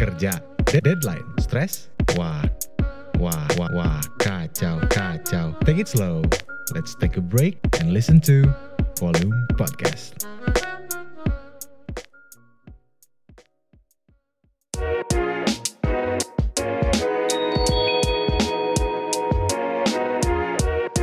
kerja, 0.00 0.32
deadline, 0.64 1.28
stres, 1.36 1.92
wah, 2.16 2.40
wah, 3.20 3.44
wah, 3.60 3.68
wah, 3.76 4.00
kacau, 4.16 4.80
kacau. 4.88 5.52
Take 5.68 5.84
it 5.84 5.92
slow. 5.92 6.24
Let's 6.72 6.96
take 6.96 7.20
a 7.20 7.20
break 7.20 7.60
and 7.84 7.92
listen 7.92 8.16
to 8.24 8.48
Volume 8.96 9.36
Podcast. 9.60 10.24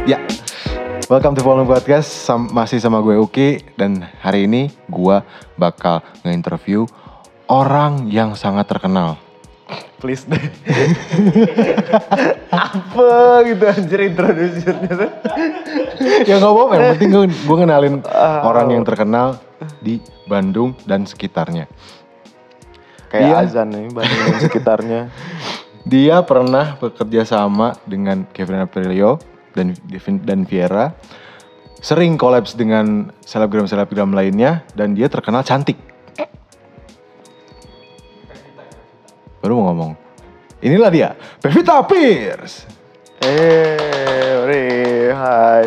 Ya, 0.09 0.17
welcome 1.05 1.37
to 1.37 1.45
Volume 1.45 1.69
Podcast 1.69 2.09
Sam- 2.09 2.49
masih 2.49 2.81
sama 2.81 3.05
gue 3.05 3.13
Uki 3.13 3.61
dan 3.77 4.09
hari 4.25 4.49
ini 4.49 4.73
gue 4.89 5.21
bakal 5.53 6.01
nge-interview 6.25 6.89
orang 7.47 8.11
yang 8.11 8.35
sangat 8.35 8.67
terkenal. 8.67 9.19
Please 9.97 10.23
deh. 10.29 10.39
Apa 12.53 13.41
gitu 13.43 13.63
anjir 13.65 13.99
introducernya 14.13 14.91
tuh. 14.93 15.11
ya 16.23 16.37
nggak 16.37 16.53
apa-apa, 16.53 16.73
yang 16.77 16.87
penting 16.95 17.09
gue, 17.09 17.25
gue 17.33 17.57
kenalin 17.57 17.95
orang 18.45 18.67
yang 18.71 18.83
terkenal 18.85 19.41
di 19.81 19.97
Bandung 20.29 20.77
dan 20.85 21.09
sekitarnya. 21.09 21.65
Kayak 23.09 23.25
Iya. 23.25 23.35
azan 23.43 23.67
nih 23.73 23.85
Bandung 23.89 24.19
dan 24.21 24.39
sekitarnya. 24.43 25.01
Dia 25.91 26.19
pernah 26.27 26.75
bekerja 26.77 27.23
sama 27.23 27.73
dengan 27.87 28.27
Kevin 28.35 28.67
Aprilio 28.67 29.17
dan 29.55 29.71
dan 30.27 30.43
Viera. 30.43 30.91
Sering 31.79 32.19
kolaps 32.19 32.53
dengan 32.59 33.09
selebgram-selebgram 33.23 34.11
lainnya 34.11 34.67
dan 34.75 34.97
dia 34.97 35.07
terkenal 35.07 35.45
cantik. 35.47 35.77
Baru 39.41 39.61
mau 39.61 39.69
ngomong. 39.71 39.91
Inilah 40.57 40.89
dia, 40.89 41.09
Pevita 41.37 41.77
Pierce. 41.85 42.65
Eh, 43.21 44.41
ore, 44.41 44.65
hai. 45.13 45.65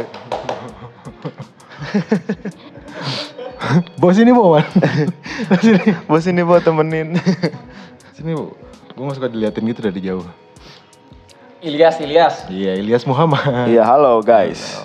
Bos 4.01 4.19
ini 4.19 4.35
bu, 4.35 4.59
man. 4.59 4.67
Sini, 5.63 5.95
Bos 6.11 6.27
ini 6.27 6.43
buat 6.43 6.67
temenin. 6.67 7.15
sini 8.19 8.35
bu. 8.35 8.51
Gue 8.99 9.05
gak 9.07 9.17
suka 9.17 9.29
diliatin 9.31 9.65
gitu 9.71 9.81
dari 9.81 10.01
jauh. 10.03 10.27
Ilyas, 11.61 12.01
Ilyas. 12.03 12.35
Iya, 12.51 12.75
Ilyas 12.81 13.05
Muhammad. 13.07 13.69
Iya, 13.71 13.85
halo 13.87 14.25
guys. 14.25 14.81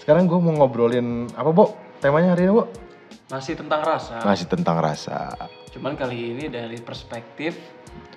Sekarang 0.00 0.24
gue 0.30 0.38
mau 0.38 0.54
ngobrolin 0.64 1.28
apa, 1.34 1.50
Bu? 1.50 1.74
Temanya 2.00 2.32
hari 2.32 2.48
ini, 2.48 2.54
Bu? 2.56 2.64
Masih 3.28 3.58
tentang 3.58 3.82
rasa. 3.82 4.22
Masih 4.22 4.46
tentang 4.46 4.76
rasa. 4.78 5.34
Cuman 5.74 5.98
kali 5.98 6.38
ini 6.38 6.46
dari 6.46 6.78
perspektif 6.78 7.58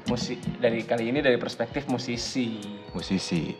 musik 0.06 0.38
dari 0.62 0.86
kali 0.86 1.10
ini 1.10 1.26
dari 1.26 1.42
perspektif 1.42 1.90
musisi. 1.90 2.62
Musisi. 2.94 3.58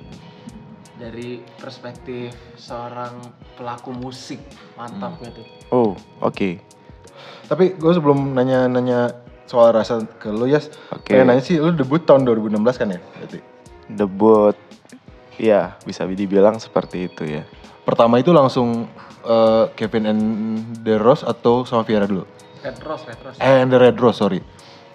Dari 0.98 1.42
perspektif 1.58 2.30
seorang 2.54 3.18
pelaku 3.58 3.90
musik. 3.98 4.38
Mantap 4.78 5.18
gitu. 5.26 5.42
Oh, 5.74 5.98
oke. 6.22 6.62
Tapi 7.50 7.74
gue 7.74 7.92
sebelum 7.98 8.38
nanya-nanya 8.38 9.18
soal 9.50 9.74
rasa 9.74 10.06
ke 10.06 10.30
lu, 10.30 10.46
Yas. 10.46 10.70
Oke. 10.94 11.18
Pengen 11.18 11.34
nanya 11.34 11.42
sih, 11.42 11.58
lu 11.58 11.74
debut 11.74 12.06
tahun 12.06 12.22
2016 12.22 12.78
kan 12.78 12.88
ya? 12.94 13.00
Berarti. 13.02 13.40
Debut. 13.90 14.56
Ya, 15.42 15.78
bisa 15.86 16.06
dibilang 16.06 16.62
seperti 16.62 17.10
itu 17.10 17.26
ya. 17.26 17.46
Pertama 17.82 18.22
itu 18.22 18.30
langsung 18.30 18.86
eh, 19.26 19.66
Kevin 19.74 20.06
and 20.06 20.22
the 20.86 20.98
Rose 21.02 21.26
atau 21.26 21.66
sama 21.66 21.82
Viera 21.82 22.06
dulu? 22.06 22.26
Red 22.68 22.84
Rose, 22.84 23.04
Red 23.08 23.20
Rose. 23.24 23.38
Eh, 23.40 23.64
and 23.64 23.72
the 23.72 23.80
Red 23.80 23.96
Rose, 23.96 24.20
sorry. 24.20 24.44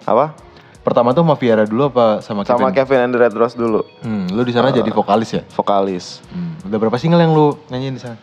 Apa? 0.05 0.37
Pertama 0.83 1.15
tuh 1.15 1.23
sama 1.25 1.39
Viera 1.39 1.63
dulu 1.65 1.89
apa 1.89 2.19
sama 2.19 2.43
Kevin? 2.45 2.59
Sama 2.59 2.69
Kevin 2.75 2.99
and 3.07 3.11
the 3.15 3.19
Red 3.23 3.33
Rose 3.33 3.55
dulu. 3.57 3.81
Hmm, 4.03 4.29
lu 4.29 4.43
di 4.45 4.53
sana 4.53 4.69
jadi 4.69 4.91
vokalis 4.91 5.31
ya? 5.33 5.41
Vokalis. 5.57 6.21
Hmm. 6.29 6.59
Udah 6.69 6.77
berapa 6.77 6.97
single 7.01 7.23
yang 7.23 7.33
lu 7.33 7.55
nyanyiin 7.71 7.95
di 7.97 8.01
sana? 8.03 8.19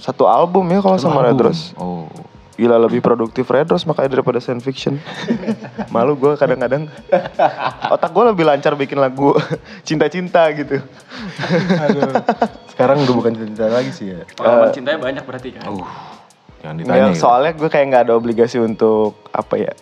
Satu 0.00 0.26
album 0.26 0.64
ya 0.72 0.80
kalau 0.80 0.96
sama 0.96 1.22
Red 1.22 1.36
Album. 1.36 1.52
Rose. 1.52 1.76
Oh. 1.76 2.08
Gila 2.56 2.76
lebih 2.76 3.04
produktif 3.04 3.44
Red 3.52 3.68
Rose 3.68 3.84
makanya 3.84 4.16
daripada 4.16 4.40
Science 4.40 4.64
Fiction. 4.64 4.96
Malu 5.94 6.16
gue 6.16 6.34
kadang-kadang. 6.40 6.88
Otak 7.92 8.10
gue 8.10 8.24
lebih 8.32 8.44
lancar 8.48 8.72
bikin 8.80 8.96
lagu 8.96 9.36
cinta-cinta 9.88 10.48
gitu. 10.56 10.80
Aduh. 11.84 12.16
Sekarang 12.72 12.96
udah 13.04 13.14
bukan 13.16 13.32
cinta 13.36 13.68
lagi 13.68 13.92
sih 13.92 14.12
ya. 14.16 14.24
Pengalaman 14.40 14.72
cintanya 14.72 14.98
banyak 15.00 15.24
berarti 15.28 15.48
kan. 15.52 15.68
Uh, 15.68 15.84
jangan 16.60 16.76
ditanya. 16.76 16.92
Nggak, 16.96 17.10
gitu. 17.10 17.20
soalnya 17.20 17.52
gue 17.54 17.68
kayak 17.68 17.86
nggak 17.88 18.04
ada 18.04 18.14
obligasi 18.14 18.56
untuk 18.56 19.12
apa 19.30 19.54
ya 19.56 19.72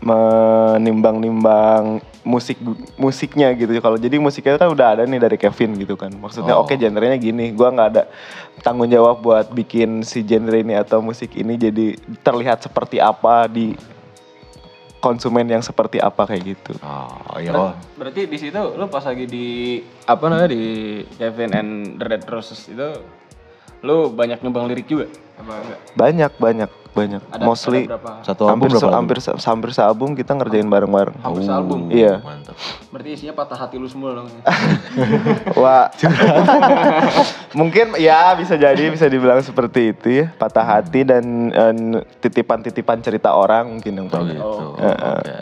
menimbang-nimbang 0.00 1.84
musik 2.22 2.56
musiknya 2.96 3.52
gitu 3.52 3.72
kalau 3.78 3.96
jadi 3.96 4.16
musiknya 4.16 4.56
kan 4.56 4.68
udah 4.68 4.86
ada 4.94 5.02
nih 5.04 5.16
dari 5.18 5.36
Kevin 5.36 5.76
gitu 5.76 5.92
kan 5.94 6.08
maksudnya 6.10 6.52
Oh. 6.52 6.64
oke 6.64 6.72
genrenya 6.74 7.16
gini 7.16 7.50
gue 7.50 7.64
nggak 7.66 7.88
ada 7.90 8.08
tanggung 8.60 8.88
jawab 8.88 9.20
buat 9.20 9.48
bikin 9.48 10.00
si 10.00 10.20
genre 10.20 10.56
ini 10.56 10.72
atau 10.74 11.00
musik 11.00 11.32
ini 11.34 11.56
jadi 11.56 11.86
terlihat 12.18 12.60
seperti 12.62 12.96
apa 12.96 13.44
di 13.44 13.72
konsumen 15.00 15.48
yang 15.48 15.60
seperti 15.60 15.96
apa 15.96 16.24
kayak 16.24 16.44
gitu 16.46 16.76
Oh, 16.80 17.36
iya. 17.36 17.52
Ber- 17.52 17.76
Berarti 17.98 18.24
di 18.24 18.36
situ 18.36 18.56
lu 18.56 18.84
pas 18.86 19.00
lagi 19.02 19.24
di 19.24 19.80
apa 20.04 20.24
namanya 20.26 20.48
di 20.48 20.64
Kevin 21.14 21.50
and 21.50 21.70
the 21.96 22.04
Red 22.06 22.24
Roses 22.26 22.68
itu 22.68 22.88
lu 23.80 24.12
banyak 24.12 24.38
nyumbang 24.40 24.68
lirik 24.68 24.84
juga 24.84 25.08
apa 25.34 25.52
enggak? 25.56 25.78
banyak 25.96 26.32
banyak 26.36 26.70
banyak 26.90 27.22
Ada, 27.22 27.44
mostly 27.46 27.86
ada 27.86 27.96
berapa? 27.96 28.10
Satu 28.20 28.42
album 28.44 28.50
hampir 28.50 28.68
berapa? 28.68 28.76
se- 28.76 28.84
album? 28.84 28.98
hampir 28.98 29.16
se- 29.16 29.38
hampir 29.46 29.70
sealbum 29.70 30.10
kita 30.12 30.32
ngerjain 30.34 30.66
bareng-bareng 30.66 31.16
Hampir 31.22 31.42
sealbum. 31.46 31.80
Iya. 31.86 32.18
Mantap. 32.18 32.58
Berarti 32.90 33.08
isinya 33.14 33.34
patah 33.38 33.54
hati 33.56 33.78
lu 33.78 33.86
semua 33.86 34.10
dong. 34.12 34.26
Wah, 35.62 35.86
mungkin 37.58 37.94
ya 37.94 38.34
bisa 38.34 38.58
jadi 38.58 38.90
bisa 38.90 39.06
dibilang 39.06 39.38
seperti 39.38 39.94
itu 39.94 40.08
ya 40.18 40.34
patah 40.34 40.66
hati 40.66 41.06
dan 41.06 41.24
eh, 41.50 41.74
titipan-titipan 42.18 42.98
cerita 43.00 43.32
orang 43.32 43.70
mungkin 43.70 43.92
yang 43.94 44.06
Oh 44.10 44.22
gitu. 44.26 44.42
Oke. 44.82 45.34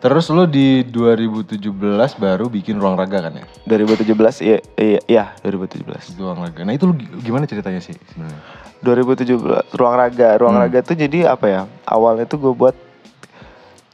Terus 0.00 0.32
lu 0.32 0.48
di 0.48 0.80
2017 0.82 1.60
baru 2.16 2.48
bikin 2.48 2.80
ruang 2.80 2.96
raga 2.96 3.20
kan 3.20 3.36
ya? 3.36 3.44
2017 3.68 4.16
iya 4.40 4.58
iya, 4.74 5.00
iya 5.04 5.24
2017. 5.44 6.16
Ruang 6.16 6.40
raga. 6.40 6.64
Nah 6.64 6.72
itu 6.72 6.88
lu 6.88 6.96
gi- 6.96 7.20
gimana 7.20 7.44
ceritanya 7.44 7.84
sih 7.84 7.92
sebenarnya? 8.08 8.40
2017 8.80 9.76
ruang 9.76 9.94
raga. 9.94 10.28
Ruang 10.40 10.56
raga 10.56 10.80
tuh 10.80 10.96
jadi 10.96 11.28
apa 11.28 11.46
ya? 11.46 11.60
Awalnya 11.84 12.24
tuh 12.24 12.40
gue 12.40 12.52
buat 12.56 12.72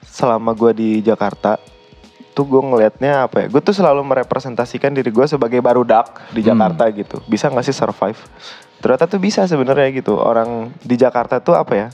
selama 0.06 0.55
gue 0.55 0.72
di 0.72 0.91
Jakarta 1.03 1.59
tuh 2.33 2.47
gue 2.47 2.62
ngelihatnya 2.62 3.27
apa 3.27 3.43
ya? 3.43 3.47
Gue 3.50 3.59
tuh 3.59 3.75
selalu 3.75 4.06
merepresentasikan 4.06 4.95
diri 4.95 5.11
gue 5.11 5.27
sebagai 5.27 5.59
barudak 5.59 6.22
di 6.31 6.39
Jakarta 6.41 6.87
gitu. 6.93 7.19
Bisa 7.27 7.50
nggak 7.50 7.66
sih 7.66 7.75
survive? 7.75 8.21
Ternyata 8.78 9.09
tuh 9.09 9.19
bisa 9.19 9.43
sebenarnya 9.43 9.91
gitu. 9.91 10.15
Orang 10.15 10.71
di 10.78 10.95
Jakarta 10.95 11.43
tuh 11.43 11.59
apa 11.59 11.75
ya 11.75 11.89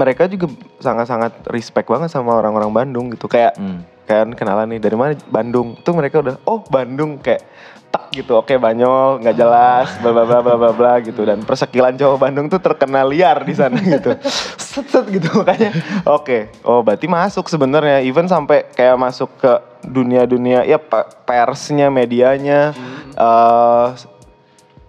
mereka 0.00 0.24
juga 0.24 0.48
sangat-sangat 0.78 1.44
respect 1.46 1.84
banget 1.86 2.08
sama 2.08 2.32
orang-orang 2.34 2.72
Bandung 2.72 3.12
gitu. 3.12 3.28
Kayak 3.28 3.52
Hmm. 3.54 3.84
kan 4.02 4.32
kenalan 4.32 4.66
nih 4.66 4.80
dari 4.80 4.96
mana? 4.96 5.12
Bandung. 5.26 5.76
Tuh 5.76 5.92
mereka 5.92 6.18
udah 6.18 6.40
oh 6.42 6.64
Bandung. 6.64 7.20
Kayak 7.20 7.44
tak 7.90 8.08
gitu. 8.12 8.34
Oke 8.34 8.54
Banyol 8.54 9.18
nggak 9.18 9.36
jelas 9.36 9.90
bla 9.98 10.10
bla 10.10 10.24
bla 10.24 10.38
bla 10.40 10.54
bla 10.56 10.70
bla 10.70 10.92
gitu. 10.98 11.20
Dan 11.22 11.42
persekilan 11.42 11.92
cowok 11.92 12.16
Bandung 12.18 12.46
tuh 12.46 12.58
terkenal 12.58 13.04
liar 13.04 13.42
di 13.42 13.52
sana 13.52 13.76
gitu. 13.94 14.16
Set 14.56 14.86
set 14.86 15.04
gitu. 15.06 15.28
Makanya 15.36 15.70
oke. 16.04 16.64
Oh 16.64 16.80
berarti 16.80 17.04
masuk 17.04 17.46
sebenarnya. 17.46 18.00
Even 18.00 18.24
sampai 18.24 18.64
kayak 18.70 18.96
masuk 18.96 19.28
ke 19.36 19.52
dunia-dunia 19.82 20.62
ya 20.62 20.76
pe- 20.76 21.08
persnya 21.22 21.88
medianya 21.88 22.72
eh 23.12 23.86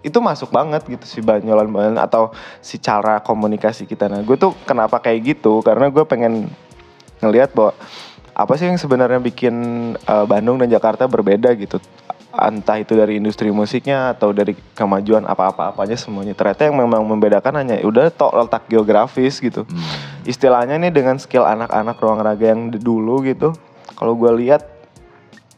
itu 0.02 0.18
masuk 0.18 0.50
banget 0.50 0.82
gitu 0.86 1.06
si 1.06 1.18
banyolan 1.22 1.70
banyolan 1.70 1.98
atau 2.02 2.34
si 2.58 2.78
cara 2.78 3.22
komunikasi 3.22 3.86
kita. 3.86 4.10
Nah 4.10 4.20
gue 4.22 4.34
tuh 4.34 4.52
kenapa 4.66 4.98
kayak 4.98 5.38
gitu? 5.38 5.62
Karena 5.62 5.88
gue 5.88 6.02
pengen 6.02 6.50
ngelihat 7.22 7.54
bahwa 7.54 7.72
apa 8.34 8.52
sih 8.58 8.66
yang 8.66 8.78
sebenarnya 8.78 9.22
bikin 9.22 9.54
eh, 9.94 10.24
Bandung 10.26 10.58
dan 10.58 10.68
Jakarta 10.68 11.06
berbeda 11.06 11.54
gitu? 11.54 11.78
Entah 12.32 12.80
itu 12.80 12.96
dari 12.96 13.20
industri 13.20 13.52
musiknya 13.52 14.16
atau 14.16 14.32
dari 14.32 14.56
kemajuan 14.72 15.28
apa-apa-apanya 15.28 16.00
semuanya. 16.00 16.32
Ternyata 16.32 16.64
yang 16.64 16.80
memang 16.80 17.04
membedakan 17.04 17.60
hanya 17.60 17.76
udah 17.84 18.08
tok 18.08 18.32
letak 18.32 18.64
geografis 18.72 19.36
gitu. 19.36 19.68
Istilahnya 20.24 20.80
nih 20.80 20.90
dengan 20.90 21.20
skill 21.20 21.44
anak-anak 21.44 22.00
ruang 22.00 22.24
raga 22.24 22.56
yang 22.56 22.72
dulu 22.72 23.20
gitu 23.28 23.52
kalau 24.02 24.16
gue 24.16 24.32
lihat 24.42 24.71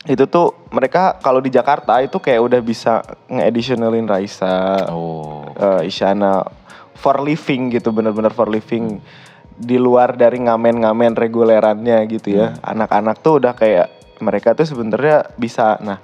itu 0.05 0.29
tuh 0.29 0.53
mereka 0.69 1.17
kalau 1.17 1.41
di 1.41 1.49
Jakarta 1.49 1.97
itu 2.05 2.21
kayak 2.21 2.41
udah 2.45 2.61
bisa 2.61 3.01
nge-additionalin 3.33 4.05
Raisa, 4.05 4.85
Oh. 4.93 5.49
eh, 5.57 5.89
Isyana 5.89 6.45
for 6.93 7.25
living 7.25 7.73
gitu 7.73 7.89
bener-bener 7.89 8.33
for 8.37 8.53
living. 8.53 9.01
Di 9.55 9.81
luar 9.81 10.13
dari 10.19 10.45
ngamen-ngamen 10.45 11.17
regulerannya 11.17 12.05
gitu 12.11 12.37
ya. 12.37 12.59
Anak-anak 12.61 13.23
tuh 13.25 13.41
udah 13.41 13.57
kayak 13.57 14.21
mereka 14.21 14.53
tuh 14.53 14.69
sebenarnya 14.69 15.33
bisa. 15.41 15.81
Nah 15.81 15.99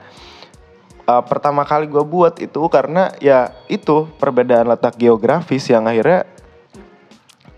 eh, 1.05 1.23
pertama 1.29 1.69
kali 1.69 1.85
gue 1.85 2.00
buat 2.00 2.41
itu 2.41 2.62
karena 2.73 3.12
ya 3.20 3.53
itu 3.69 4.08
perbedaan 4.17 4.64
letak 4.64 4.96
geografis 4.96 5.69
yang 5.69 5.85
akhirnya 5.85 6.25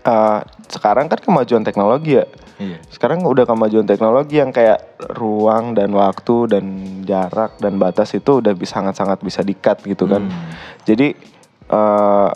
eh, 0.03 0.39
sekarang 0.67 1.07
kan 1.07 1.23
kemajuan 1.23 1.63
teknologi 1.63 2.19
ya 2.19 2.25
Iya. 2.63 2.77
Sekarang 2.87 3.27
udah 3.27 3.43
kemajuan 3.43 3.83
teknologi 3.83 4.39
yang 4.39 4.55
kayak 4.55 5.03
ruang 5.19 5.75
dan 5.75 5.91
waktu 5.91 6.47
dan 6.47 6.63
jarak 7.03 7.59
dan 7.59 7.75
batas 7.75 8.15
itu 8.15 8.39
udah 8.39 8.55
bisa 8.55 8.79
sangat-sangat 8.79 9.19
bisa 9.19 9.43
dikat 9.43 9.83
gitu 9.83 10.07
kan. 10.07 10.23
Hmm. 10.31 10.49
Jadi 10.87 11.13
eh 11.67 12.31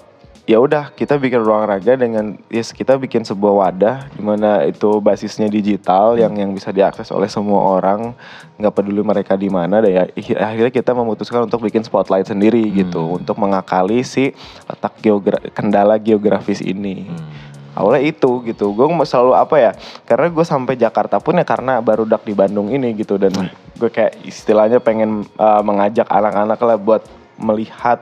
ya 0.47 0.63
udah 0.63 0.95
kita 0.95 1.19
bikin 1.19 1.43
ruang 1.43 1.67
raga 1.67 1.99
dengan 1.99 2.39
yes 2.47 2.71
kita 2.71 2.95
bikin 2.95 3.27
sebuah 3.27 3.67
wadah 3.67 3.95
di 4.15 4.23
mana 4.23 4.63
itu 4.63 5.03
basisnya 5.03 5.51
digital 5.51 6.15
yang 6.15 6.31
yang 6.39 6.55
bisa 6.55 6.71
diakses 6.71 7.11
oleh 7.11 7.27
semua 7.27 7.59
orang 7.75 8.15
nggak 8.55 8.71
peduli 8.71 9.03
mereka 9.03 9.35
di 9.35 9.51
mana 9.51 9.83
ya 9.83 10.07
akhirnya 10.39 10.71
kita 10.71 10.95
memutuskan 10.95 11.51
untuk 11.51 11.67
bikin 11.67 11.83
spotlight 11.83 12.31
sendiri 12.31 12.63
gitu 12.71 13.19
untuk 13.19 13.35
mengakali 13.35 14.07
si 14.07 14.31
letak 14.71 14.95
geogra 15.03 15.35
kendala 15.51 15.99
geografis 15.99 16.63
ini 16.63 17.11
awalnya 17.77 18.09
itu 18.09 18.41
gitu. 18.49 18.73
Gue 18.73 18.89
selalu 19.05 19.37
apa 19.37 19.55
ya 19.61 19.71
karena 20.09 20.33
gue 20.33 20.45
sampai 20.45 20.73
Jakarta 20.73 21.21
pun 21.21 21.37
ya 21.37 21.45
karena 21.45 21.77
baru 21.77 22.09
dak 22.09 22.25
di 22.25 22.33
Bandung 22.33 22.73
ini 22.73 22.97
gitu. 22.97 23.21
Dan 23.21 23.37
gue 23.77 23.89
kayak 23.93 24.25
istilahnya 24.25 24.81
pengen 24.81 25.29
uh, 25.37 25.61
mengajak 25.61 26.09
anak-anak 26.09 26.57
lah 26.57 26.77
buat 26.81 27.03
melihat 27.37 28.01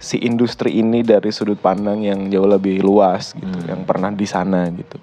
si 0.00 0.16
industri 0.24 0.80
ini 0.80 1.04
dari 1.04 1.28
sudut 1.28 1.60
pandang 1.60 2.00
yang 2.00 2.32
jauh 2.32 2.48
lebih 2.48 2.80
luas 2.80 3.36
gitu. 3.36 3.58
Yang 3.68 3.80
pernah 3.84 4.08
di 4.08 4.24
sana 4.24 4.64
gitu. 4.72 4.96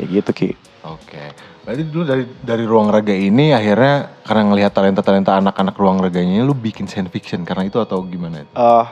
Kayak 0.00 0.08
gitu 0.08 0.30
ki. 0.32 0.50
Oke. 0.88 1.24
Berarti 1.66 1.82
dulu 1.82 2.04
dari 2.06 2.24
dari 2.46 2.62
ruang 2.62 2.94
raga 2.94 3.10
ini 3.10 3.50
akhirnya 3.50 4.22
karena 4.22 4.42
ngelihat 4.54 4.70
talenta-talenta 4.70 5.34
anak-anak 5.34 5.74
ruang 5.74 5.98
raganya 5.98 6.46
lu 6.46 6.54
bikin 6.54 6.86
science 6.86 7.10
fiction 7.10 7.42
karena 7.42 7.66
itu 7.66 7.82
atau 7.82 8.06
gimana? 8.06 8.46
Eh, 8.46 8.86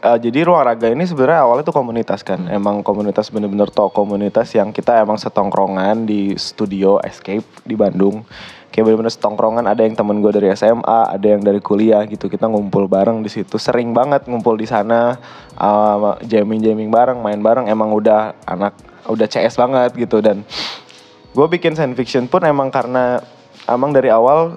eh, 0.00 0.18
jadi 0.18 0.48
ruang 0.48 0.64
raga 0.64 0.88
ini 0.90 1.04
sebenarnya 1.04 1.44
awalnya 1.46 1.64
tuh 1.66 1.76
komunitas 1.76 2.20
kan. 2.24 2.46
Emang 2.50 2.80
komunitas 2.80 3.28
bener-bener 3.28 3.68
toh 3.70 3.92
komunitas 3.92 4.52
yang 4.56 4.72
kita 4.74 5.00
emang 5.00 5.20
setongkrongan 5.20 6.08
di 6.08 6.34
studio 6.36 6.98
Escape 7.04 7.44
di 7.62 7.74
Bandung. 7.76 8.24
Kayak 8.74 8.90
bener-bener 8.90 9.14
setongkrongan 9.14 9.64
ada 9.70 9.86
yang 9.86 9.94
temen 9.94 10.18
gue 10.18 10.34
dari 10.34 10.50
SMA, 10.58 11.00
ada 11.14 11.26
yang 11.26 11.42
dari 11.46 11.62
kuliah 11.62 12.02
gitu. 12.10 12.26
Kita 12.26 12.50
ngumpul 12.50 12.90
bareng 12.90 13.22
di 13.22 13.30
situ. 13.30 13.54
Sering 13.54 13.94
banget 13.94 14.26
ngumpul 14.26 14.58
di 14.58 14.66
sana, 14.66 15.14
uh, 15.54 16.18
jamming-jamming 16.26 16.90
bareng, 16.90 17.22
main 17.22 17.38
bareng. 17.38 17.70
Emang 17.70 17.94
udah 17.94 18.34
anak 18.44 18.74
udah 19.08 19.28
CS 19.28 19.60
banget 19.60 19.92
gitu 20.00 20.24
dan 20.24 20.40
gue 21.34 21.46
bikin 21.50 21.76
science 21.76 21.98
fiction 21.98 22.24
pun 22.24 22.40
emang 22.46 22.72
karena 22.72 23.20
emang 23.68 23.92
dari 23.92 24.08
awal 24.08 24.56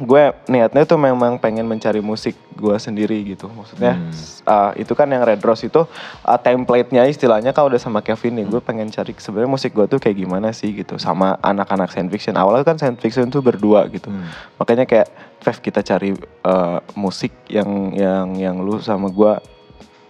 gue 0.00 0.22
niatnya 0.48 0.88
tuh 0.88 0.96
memang 0.96 1.36
pengen 1.36 1.68
mencari 1.68 2.00
musik 2.00 2.32
gue 2.56 2.76
sendiri 2.80 3.20
gitu. 3.36 3.52
Maksudnya 3.52 4.00
uh, 4.48 4.72
itu 4.80 4.96
kan 4.96 5.04
yang 5.12 5.20
Red 5.20 5.44
Rose 5.44 5.68
itu 5.68 5.84
uh, 6.24 6.38
template-nya 6.40 7.04
istilahnya 7.04 7.52
kan 7.52 7.68
udah 7.68 7.76
sama 7.76 8.00
Kevin 8.00 8.40
nih 8.40 8.46
gue 8.48 8.60
pengen 8.64 8.88
cari 8.88 9.12
sebenarnya 9.12 9.50
musik 9.52 9.76
gue 9.76 9.84
tuh 9.84 10.00
kayak 10.00 10.16
gimana 10.16 10.56
sih 10.56 10.72
gitu 10.72 10.96
sama 10.96 11.36
anak-anak 11.44 11.92
science 11.92 12.08
fiction. 12.08 12.34
Awalnya 12.40 12.64
kan 12.64 12.76
science 12.80 13.00
fiction 13.04 13.28
tuh 13.28 13.44
berdua 13.44 13.84
gitu. 13.92 14.08
Makanya 14.56 14.88
kayak 14.88 15.08
Fev 15.40 15.56
kita 15.60 15.84
cari 15.84 16.16
uh, 16.44 16.80
musik 16.96 17.32
yang 17.52 17.92
yang 17.92 18.26
yang 18.40 18.56
lu 18.56 18.80
sama 18.80 19.12
gue 19.12 19.32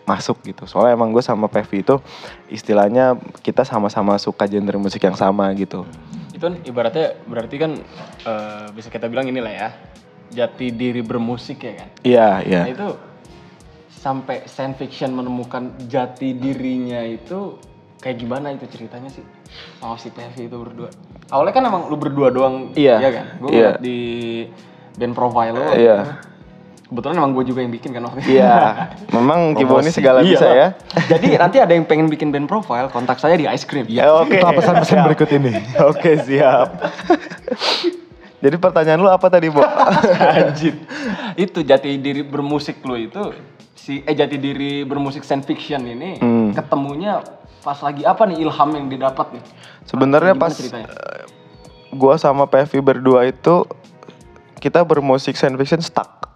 masuk 0.07 0.43
gitu. 0.47 0.67
Soalnya 0.71 0.95
emang 0.99 1.11
gue 1.11 1.23
sama 1.23 1.47
Pevi 1.47 1.83
itu 1.83 1.99
istilahnya 2.51 3.19
kita 3.43 3.63
sama-sama 3.63 4.19
suka 4.19 4.47
genre 4.47 4.79
musik 4.79 5.03
yang 5.03 5.15
sama 5.15 5.51
gitu 5.55 5.87
Itu 6.41 6.49
kan 6.49 6.57
ibaratnya 6.65 7.21
berarti 7.29 7.57
kan 7.61 7.77
eh, 8.25 8.67
bisa 8.73 8.89
kita 8.89 9.13
bilang 9.13 9.29
inilah 9.29 9.53
ya. 9.53 9.69
Jati 10.33 10.73
diri 10.73 11.05
bermusik 11.05 11.61
ya 11.61 11.75
kan. 11.77 11.89
iya 12.01 12.29
iya 12.41 12.61
Nah 12.65 12.71
itu 12.71 12.89
sampai 13.91 14.47
science 14.47 14.79
fiction 14.79 15.13
menemukan 15.13 15.77
jati 15.85 16.33
dirinya 16.33 17.03
itu 17.03 17.61
kayak 17.99 18.17
gimana 18.17 18.49
itu 18.49 18.65
ceritanya 18.65 19.11
sih 19.11 19.21
sama 19.77 19.99
si 19.99 20.09
Pevi 20.09 20.47
itu 20.47 20.57
berdua. 20.57 20.89
Awalnya 21.29 21.53
kan 21.53 21.65
emang 21.67 21.83
lu 21.91 21.99
berdua 21.99 22.33
doang 22.33 22.73
Iya. 22.73 22.97
ya 22.97 23.11
kan. 23.13 23.27
Gue 23.37 23.49
Iya. 23.51 23.59
ngeliat 23.77 23.81
di 23.83 23.99
band 24.97 25.13
profile 25.13 25.53
lo. 25.53 25.69
Iya. 25.77 25.99
Kebetulan 26.91 27.15
emang 27.17 27.31
gue 27.33 27.45
juga 27.47 27.63
yang 27.63 27.71
bikin 27.71 27.95
kan 27.95 28.03
waktu 28.03 28.19
itu. 28.21 28.31
Iya, 28.35 28.59
memang 29.17 29.55
Kibo 29.55 29.79
ini 29.79 29.89
segala 29.89 30.21
Iya 30.21 30.29
bisa 30.29 30.43
lah. 30.45 30.55
ya. 30.57 30.69
Jadi 31.15 31.27
nanti 31.33 31.57
ada 31.57 31.71
yang 31.71 31.87
pengen 31.87 32.11
bikin 32.11 32.29
band 32.29 32.45
profile, 32.45 32.91
kontak 32.91 33.17
saya 33.17 33.39
di 33.39 33.47
Ice 33.47 33.63
Cream. 33.63 33.87
Ya, 33.87 34.11
Oke. 34.13 34.35
Itu 34.35 34.45
pesan-pesan 34.45 35.07
berikut 35.07 35.31
ini. 35.31 35.55
Oke, 35.91 36.19
siap. 36.19 36.83
Jadi 38.37 38.57
pertanyaan 38.57 38.99
lu 38.99 39.07
apa 39.07 39.29
tadi, 39.29 39.47
Bo? 39.49 39.63
Anjir. 39.63 40.75
itu 41.37 41.61
jati 41.61 41.95
diri 41.95 42.21
bermusik 42.21 42.83
lu 42.83 42.99
itu 42.99 43.23
si 43.73 44.03
eh 44.03 44.13
jati 44.13 44.37
diri 44.37 44.83
bermusik 44.83 45.23
science 45.23 45.45
fiction 45.45 45.81
ini 45.81 46.19
Hmm. 46.19 46.51
ketemunya 46.51 47.23
pas 47.61 47.77
lagi 47.79 48.03
apa 48.03 48.25
nih 48.25 48.41
ilham 48.41 48.71
yang 48.73 48.87
didapat 48.89 49.31
nih? 49.31 49.45
Sebenarnya 49.85 50.35
pas 50.35 50.51
ceritanya? 50.51 50.89
gua 51.91 52.17
sama 52.17 52.45
Pevi 52.45 52.79
berdua 52.79 53.25
itu 53.25 53.63
kita 54.61 54.85
bermusik 54.85 55.35
science 55.35 55.57
fiction 55.57 55.81
stuck. 55.81 56.29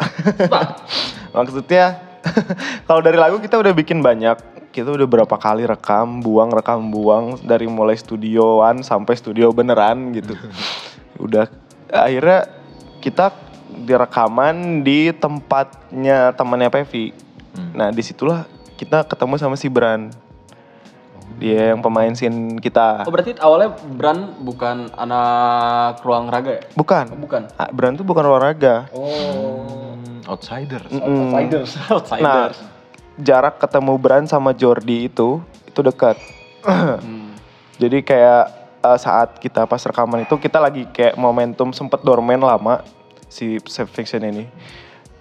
Maksudnya 1.37 2.00
kalau 2.88 3.05
dari 3.05 3.21
lagu 3.21 3.37
kita 3.38 3.61
udah 3.61 3.71
bikin 3.76 4.00
banyak. 4.00 4.56
Kita 4.75 4.91
udah 4.91 5.06
berapa 5.06 5.37
kali 5.38 5.71
rekam, 5.71 6.19
buang, 6.19 6.50
rekam, 6.50 6.91
buang 6.91 7.38
dari 7.47 7.71
mulai 7.71 7.94
studioan 7.94 8.82
sampai 8.82 9.15
studio 9.15 9.55
beneran 9.55 10.11
gitu. 10.17 10.35
udah 11.25 11.47
akhirnya 11.94 12.50
kita 12.99 13.31
direkaman 13.87 14.82
di 14.82 15.15
tempatnya 15.15 16.35
temannya 16.35 16.73
Pevi. 16.73 17.15
Nah 17.77 17.94
di 17.94 18.03
situlah 18.03 18.50
kita 18.75 19.06
ketemu 19.06 19.38
sama 19.38 19.55
si 19.55 19.70
Bran. 19.70 20.11
Dia 21.38 21.75
yang 21.75 21.82
pemain 21.82 22.15
scene 22.15 22.56
kita. 22.62 23.03
Oh 23.05 23.12
berarti 23.12 23.35
awalnya 23.43 23.75
Bran 23.75 24.38
bukan 24.38 24.88
anak 24.94 26.00
ruang 26.06 26.31
raga 26.31 26.61
ya? 26.61 26.62
Bukan. 26.79 27.05
Oh, 27.11 27.19
bukan. 27.19 27.43
Ah, 27.59 27.69
Bran 27.75 27.99
tuh 27.99 28.06
bukan 28.06 28.23
olahraga. 28.23 28.87
Oh. 28.94 29.99
Outsider. 30.25 30.81
Outsiders. 30.94 31.71
Nah, 31.76 31.91
Outsiders. 32.00 32.59
jarak 33.21 33.61
ketemu 33.61 33.94
Bran 34.00 34.25
sama 34.25 34.56
Jordi 34.56 35.11
itu 35.11 35.43
itu 35.69 35.81
dekat. 35.82 36.17
Hmm. 36.65 37.35
Jadi 37.82 38.06
kayak 38.06 38.44
eh, 38.81 38.99
saat 39.03 39.37
kita 39.43 39.67
pas 39.67 39.82
rekaman 39.82 40.23
itu 40.23 40.35
kita 40.38 40.62
lagi 40.62 40.87
kayak 40.94 41.19
momentum 41.19 41.75
sempet 41.75 42.00
dormen 42.06 42.41
lama 42.41 42.87
si 43.27 43.59
Fiction 43.67 44.23
ini. 44.23 44.47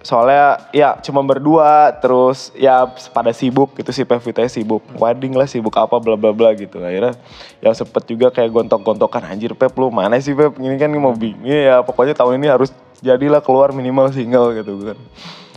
Soalnya 0.04 0.68
ya 0.68 1.00
cuma 1.00 1.24
berdua 1.24 1.96
terus 1.96 2.52
ya 2.52 2.84
pada 3.16 3.32
sibuk 3.32 3.72
gitu 3.72 3.88
si 3.88 4.04
Pevita 4.04 4.44
sibuk. 4.44 4.84
Wedding 5.00 5.32
lah 5.32 5.48
sibuk 5.48 5.72
apa 5.80 5.96
bla 5.96 6.12
bla 6.12 6.36
bla 6.36 6.52
gitu. 6.52 6.76
Akhirnya 6.76 7.16
ya 7.64 7.72
sempet 7.72 8.04
juga 8.04 8.28
kayak 8.28 8.52
gontok-gontokan 8.52 9.24
anjir 9.24 9.56
Pep 9.56 9.72
lu 9.80 9.88
mana 9.88 10.20
sih 10.20 10.36
Pep 10.36 10.60
ini 10.60 10.76
kan 10.76 10.92
mau 10.92 11.16
bingung 11.16 11.48
ya 11.48 11.80
pokoknya 11.80 12.12
tahun 12.12 12.36
ini 12.36 12.52
harus 12.52 12.68
jadilah 13.00 13.40
keluar 13.40 13.72
minimal 13.72 14.12
single 14.12 14.52
gitu 14.52 14.92
kan. 14.92 14.98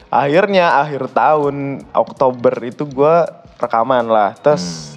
Akhirnya 0.07 0.79
akhir 0.79 1.11
tahun 1.11 1.83
Oktober 1.91 2.55
itu 2.63 2.87
gua 2.87 3.43
rekaman 3.59 4.07
lah. 4.07 4.31
Terus 4.39 4.95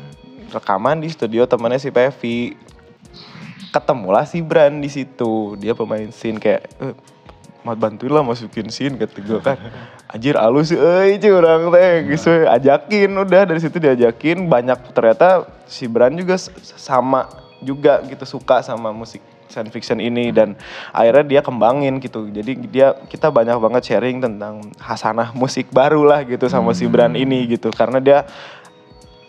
rekaman 0.55 1.03
di 1.03 1.11
studio 1.11 1.43
temannya 1.51 1.83
si 1.83 1.91
Pevi. 1.91 2.55
Ketemulah 3.75 4.27
si 4.31 4.39
Bran 4.47 4.79
di 4.79 4.87
situ. 4.87 5.59
Dia 5.59 5.75
pemain 5.75 6.07
scene 6.15 6.39
kayak 6.39 6.63
eh, 6.79 6.95
mau 7.61 7.77
bantuin 7.77 8.09
lah 8.09 8.25
masukin 8.25 8.73
scene 8.73 8.97
kata 8.97 9.21
gue 9.21 9.41
kan. 9.45 9.57
Anjir 10.11 10.35
alus 10.35 10.73
euy 10.73 11.21
cuy 11.21 11.33
orang 11.33 11.69
teh 11.71 11.93
gitu. 12.09 12.49
Ajakin 12.49 13.11
udah 13.13 13.43
dari 13.45 13.61
situ 13.61 13.77
diajakin. 13.77 14.49
Banyak 14.49 14.97
ternyata 14.97 15.47
si 15.69 15.85
Bran 15.87 16.17
juga 16.17 16.41
sama 16.79 17.29
juga 17.61 18.01
gitu 18.09 18.25
suka 18.25 18.65
sama 18.65 18.91
musik 18.91 19.21
science 19.47 19.71
fiction 19.71 20.01
ini. 20.01 20.33
Dan 20.33 20.57
akhirnya 20.91 21.39
dia 21.39 21.41
kembangin 21.45 22.01
gitu. 22.01 22.27
Jadi 22.33 22.57
dia 22.73 22.97
kita 23.07 23.29
banyak 23.29 23.61
banget 23.61 23.83
sharing 23.93 24.25
tentang 24.25 24.65
hasanah 24.81 25.37
musik 25.37 25.69
baru 25.71 26.03
lah 26.03 26.25
gitu 26.25 26.49
sama 26.49 26.73
si 26.73 26.89
Bran 26.89 27.13
ini 27.15 27.47
gitu. 27.47 27.69
Karena 27.71 28.01
dia 28.01 28.25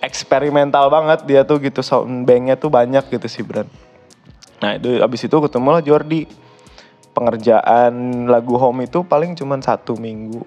eksperimental 0.02 0.90
banget 0.90 1.28
dia 1.28 1.44
tuh 1.44 1.60
gitu. 1.62 1.84
Sound 1.84 2.24
banknya 2.26 2.56
tuh 2.56 2.72
banyak 2.72 3.06
gitu 3.12 3.28
si 3.28 3.44
Bran. 3.44 3.68
Nah 4.62 4.78
itu 4.78 5.02
abis 5.02 5.26
itu 5.26 5.38
ketemu 5.38 5.68
lah 5.74 5.82
Jordi 5.82 6.26
pengerjaan 7.12 7.92
lagu 8.26 8.56
home 8.56 8.84
itu 8.84 9.02
paling 9.02 9.34
cuman 9.34 9.60
satu 9.60 9.96
minggu 9.96 10.42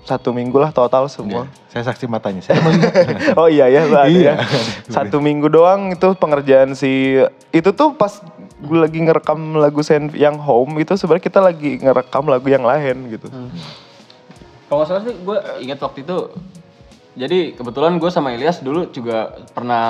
satu 0.00 0.32
minggu 0.32 0.56
lah 0.56 0.70
total 0.70 1.04
semua 1.04 1.44
Saya 1.68 1.84
saksi 1.84 2.08
matanya. 2.08 2.40
Saya 2.40 2.56
oh 3.40 3.44
iya 3.44 3.68
ya 3.68 3.84
ada 3.84 4.08
Iya. 4.08 4.40
ya 4.40 4.48
satu 4.88 5.20
minggu 5.20 5.46
doang 5.46 5.92
itu 5.92 6.08
pengerjaan 6.14 6.72
si 6.72 7.20
itu 7.50 7.70
tuh 7.70 7.92
pas 7.92 8.16
gue 8.58 8.78
lagi 8.78 8.98
ngerekam 8.98 9.36
lagu 9.54 9.78
sen 9.80 10.08
yang 10.12 10.34
home 10.34 10.78
itu 10.78 10.96
sebenarnya 10.96 11.22
kita 11.22 11.40
lagi 11.40 11.76
ngerekam 11.76 12.24
lagu 12.24 12.46
yang 12.46 12.64
lain 12.64 13.06
gitu 13.08 13.28
Kalau 14.64 14.80
nggak 14.80 14.88
salah 14.90 15.02
sih 15.02 15.14
gue 15.14 15.36
ingat 15.62 15.78
waktu 15.78 16.02
itu. 16.02 16.18
Jadi 17.14 17.38
kebetulan 17.52 17.96
gue 17.96 18.08
sama 18.08 18.30
Ilyas 18.30 18.60
dulu 18.60 18.88
juga 18.88 19.32
pernah 19.50 19.82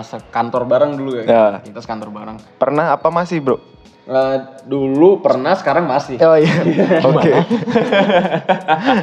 sekantor 0.00 0.64
bareng 0.64 0.94
dulu 0.94 1.12
ya. 1.14 1.24
Ya. 1.24 1.44
Kita 1.60 1.78
sekantor 1.78 2.08
bareng. 2.08 2.38
pernah 2.56 2.90
apa 2.90 3.06
masih 3.08 3.38
bro 3.38 3.58
Eh, 4.00 4.36
dulu 4.64 5.20
pernah, 5.20 5.52
sekarang 5.54 5.84
masih. 5.84 6.16
oh 6.18 6.34
iya 6.34 6.56
oke 7.08 7.30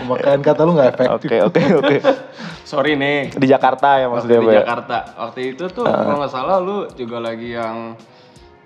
Pemakaian 0.03 0.41
kata 0.41 0.61
lu 0.65 0.73
nggak 0.73 0.89
efektif. 0.91 1.15
oke 1.15 1.35
oke 1.47 1.61
oke 1.79 1.95
Sorry 2.71 2.97
nih. 2.97 3.31
di 3.31 3.47
Jakarta 3.47 3.95
ya 3.97 4.09
Waktu 4.09 4.27
maksudnya 4.27 4.39
di 4.41 4.47
ya? 4.49 4.61
Jakarta. 4.65 4.97
Waktu 5.15 5.39
itu 5.53 5.63
tuh 5.69 5.85
kalau 5.85 6.17
nggak 6.19 6.33
salah 6.33 6.57
lu 6.59 6.89
juga 6.91 7.21
lagi 7.21 7.55
yang 7.55 7.95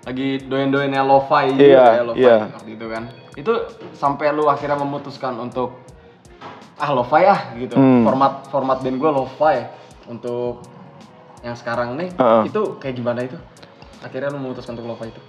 lagi 0.02 0.42
doyan-doyannya 0.42 1.02
lo-fi 1.04 1.54
Iya, 1.54 1.78
ya, 1.78 2.02
lo-fi 2.02 2.18
iya. 2.18 2.36
waktu 2.50 2.70
itu 2.74 2.86
kan. 2.90 3.02
Itu 3.36 3.52
sampai 3.94 4.34
lu 4.34 4.50
akhirnya 4.50 4.74
memutuskan 4.74 5.38
untuk 5.38 5.78
ah 6.74 6.90
lo-fi 6.90 7.22
ah 7.22 7.54
gitu. 7.54 7.78
Hmm. 7.78 8.02
Format 8.02 8.50
format 8.50 8.82
band 8.82 8.98
gue 8.98 9.10
lo-fi 9.12 9.62
untuk 10.08 10.66
yang 11.40 11.54
sekarang 11.54 11.94
nih 11.94 12.10
Heeh. 12.10 12.42
itu 12.50 12.60
kayak 12.82 12.94
gimana 12.98 13.22
itu? 13.22 13.38
Akhirnya 14.02 14.34
lu 14.34 14.42
memutuskan 14.42 14.74
untuk 14.74 14.90
lo-fi 14.90 15.14
itu. 15.14 15.22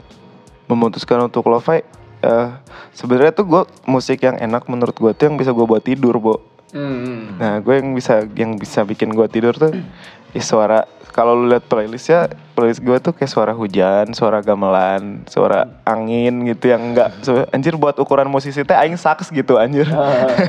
Memutuskan 0.67 1.19
untuk 1.25 1.45
lo-fi 1.49 1.83
eh 2.23 2.47
sebenarnya 2.95 3.35
tuh 3.35 3.45
gue 3.45 3.61
musik 3.83 4.23
yang 4.23 4.39
enak 4.39 4.63
menurut 4.71 4.95
gue 4.95 5.11
tuh 5.11 5.27
yang 5.27 5.35
bisa 5.35 5.51
gue 5.51 5.65
buat 5.67 5.83
tidur 5.83 6.15
bo. 6.23 6.35
Hmm. 6.73 7.37
nah 7.37 7.61
gue 7.61 7.75
yang 7.77 7.93
bisa 7.93 8.25
yang 8.33 8.57
bisa 8.57 8.81
bikin 8.81 9.13
gue 9.13 9.27
tidur 9.29 9.53
tuh 9.53 9.77
ya 10.33 10.41
suara 10.41 10.89
kalau 11.13 11.37
lu 11.37 11.45
lihat 11.45 11.69
playlist 11.69 12.09
ya 12.09 12.25
playlist 12.57 12.81
gue 12.81 12.97
tuh 12.97 13.13
kayak 13.13 13.29
suara 13.29 13.53
hujan 13.53 14.09
suara 14.17 14.41
gamelan 14.41 15.21
suara 15.29 15.69
angin 15.85 16.41
gitu 16.49 16.73
yang 16.73 16.81
enggak 16.81 17.13
so, 17.21 17.45
anjir 17.53 17.77
buat 17.77 17.93
ukuran 18.01 18.25
musisi 18.25 18.65
teh 18.65 18.73
aing 18.73 18.97
saks 18.97 19.29
gitu 19.29 19.61
anjir. 19.61 19.85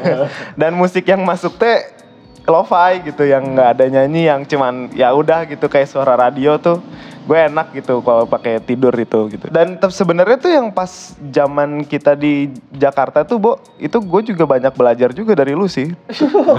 Dan 0.61 0.73
musik 0.81 1.05
yang 1.05 1.21
masuk 1.21 1.61
teh 1.61 1.93
lo-fi 2.49 3.05
gitu 3.05 3.25
yang 3.25 3.45
nggak 3.57 3.69
ada 3.77 3.85
nyanyi 3.89 4.29
yang 4.29 4.45
cuman 4.45 4.93
ya 4.97 5.13
udah 5.13 5.49
gitu 5.49 5.69
kayak 5.69 5.89
suara 5.89 6.17
radio 6.17 6.57
tuh 6.61 6.81
gue 7.25 7.39
enak 7.41 7.73
gitu 7.73 8.05
kalau 8.05 8.29
pakai 8.29 8.61
tidur 8.61 8.93
itu 8.93 9.33
gitu 9.33 9.49
dan 9.49 9.81
sebenarnya 9.81 10.37
tuh 10.37 10.53
yang 10.53 10.69
pas 10.69 10.89
zaman 11.25 11.81
kita 11.83 12.13
di 12.13 12.49
Jakarta 12.71 13.25
tuh 13.25 13.41
bo 13.41 13.53
itu 13.77 13.97
gue 13.97 14.21
juga 14.29 14.45
banyak 14.45 14.71
belajar 14.71 15.09
juga 15.11 15.33
dari 15.33 15.57
lu 15.57 15.65
sih 15.65 15.89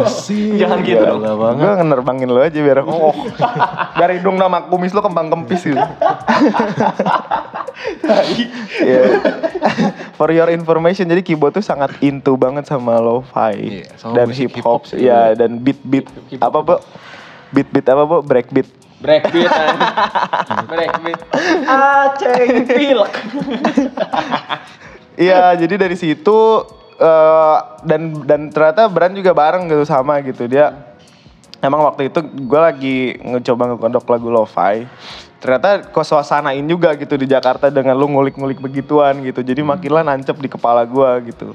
Sih, 0.05 0.57
Jangan 0.57 0.81
gitu 0.81 0.99
dong. 0.99 1.21
Gak 1.21 1.37
banget. 1.37 1.61
gue 1.61 1.71
ngenerbangin 1.77 2.29
lo 2.29 2.41
aja 2.41 2.57
biar 2.57 2.79
oh 2.81 3.13
biar 3.97 4.09
hidung 4.11 4.35
nama 4.35 4.65
kumis 4.65 4.89
lo 4.89 5.05
kembang 5.05 5.29
kempis 5.29 5.61
gitu 5.63 5.85
Iya. 8.79 9.01
For 10.17 10.31
your 10.31 10.47
information, 10.47 11.05
jadi 11.05 11.19
Kibo 11.19 11.51
tuh 11.51 11.59
sangat 11.59 11.91
into 11.99 12.35
banget 12.35 12.63
sama 12.65 12.97
lo-fi 12.97 13.83
Iya, 13.83 13.85
sama 13.99 14.15
dan 14.15 14.31
hip 14.31 14.55
hop, 14.63 14.87
ya 14.95 15.35
dan 15.35 15.59
beat 15.59 15.79
beat 15.83 16.07
apa 16.39 16.63
bo? 16.63 16.75
Beat 17.51 17.67
beat 17.69 17.83
apa 17.85 18.03
bo? 18.07 18.23
Break 18.23 18.47
beat. 18.49 18.67
Breakbeat. 19.05 19.53
Breakbeat. 20.65 21.19
Aceng 21.69 22.65
pilek. 22.65 23.13
Iya, 25.15 25.53
jadi 25.55 25.75
dari 25.77 25.93
situ 25.93 26.65
eh, 26.97 27.57
dan 27.85 28.25
dan 28.25 28.49
ternyata 28.49 28.89
Bran 28.89 29.13
juga 29.13 29.31
bareng 29.37 29.69
gitu 29.69 29.85
sama 29.85 30.19
gitu 30.25 30.49
dia. 30.49 30.73
Emang 31.61 31.85
waktu 31.85 32.09
itu 32.09 32.19
gue 32.21 32.61
lagi 32.61 32.97
ngecoba 33.21 33.73
ngekodok 33.73 34.05
lagu 34.09 34.27
lo-fi. 34.33 34.89
Ternyata 35.37 35.85
kok 35.93 36.05
suasanain 36.05 36.65
juga 36.65 36.97
gitu 36.97 37.13
di 37.21 37.29
Jakarta 37.29 37.69
dengan 37.69 37.93
lu 37.93 38.09
ngulik-ngulik 38.09 38.57
begituan 38.57 39.21
gitu. 39.21 39.45
Jadi 39.45 39.61
makin 39.61 39.91
lah 39.93 40.03
nancep 40.03 40.33
di 40.41 40.49
kepala 40.49 40.81
gue 40.89 41.29
gitu. 41.29 41.53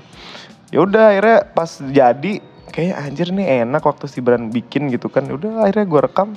Ya 0.70 0.86
udah 0.86 1.10
akhirnya 1.10 1.38
pas 1.50 1.82
jadi 1.82 2.38
kayak 2.70 2.96
anjir 3.02 3.34
nih 3.34 3.66
enak 3.66 3.82
waktu 3.82 4.06
si 4.06 4.22
Bran 4.22 4.54
bikin 4.54 4.86
gitu 4.94 5.10
kan. 5.10 5.26
Udah 5.26 5.66
akhirnya 5.66 5.86
gue 5.90 6.00
rekam 6.06 6.28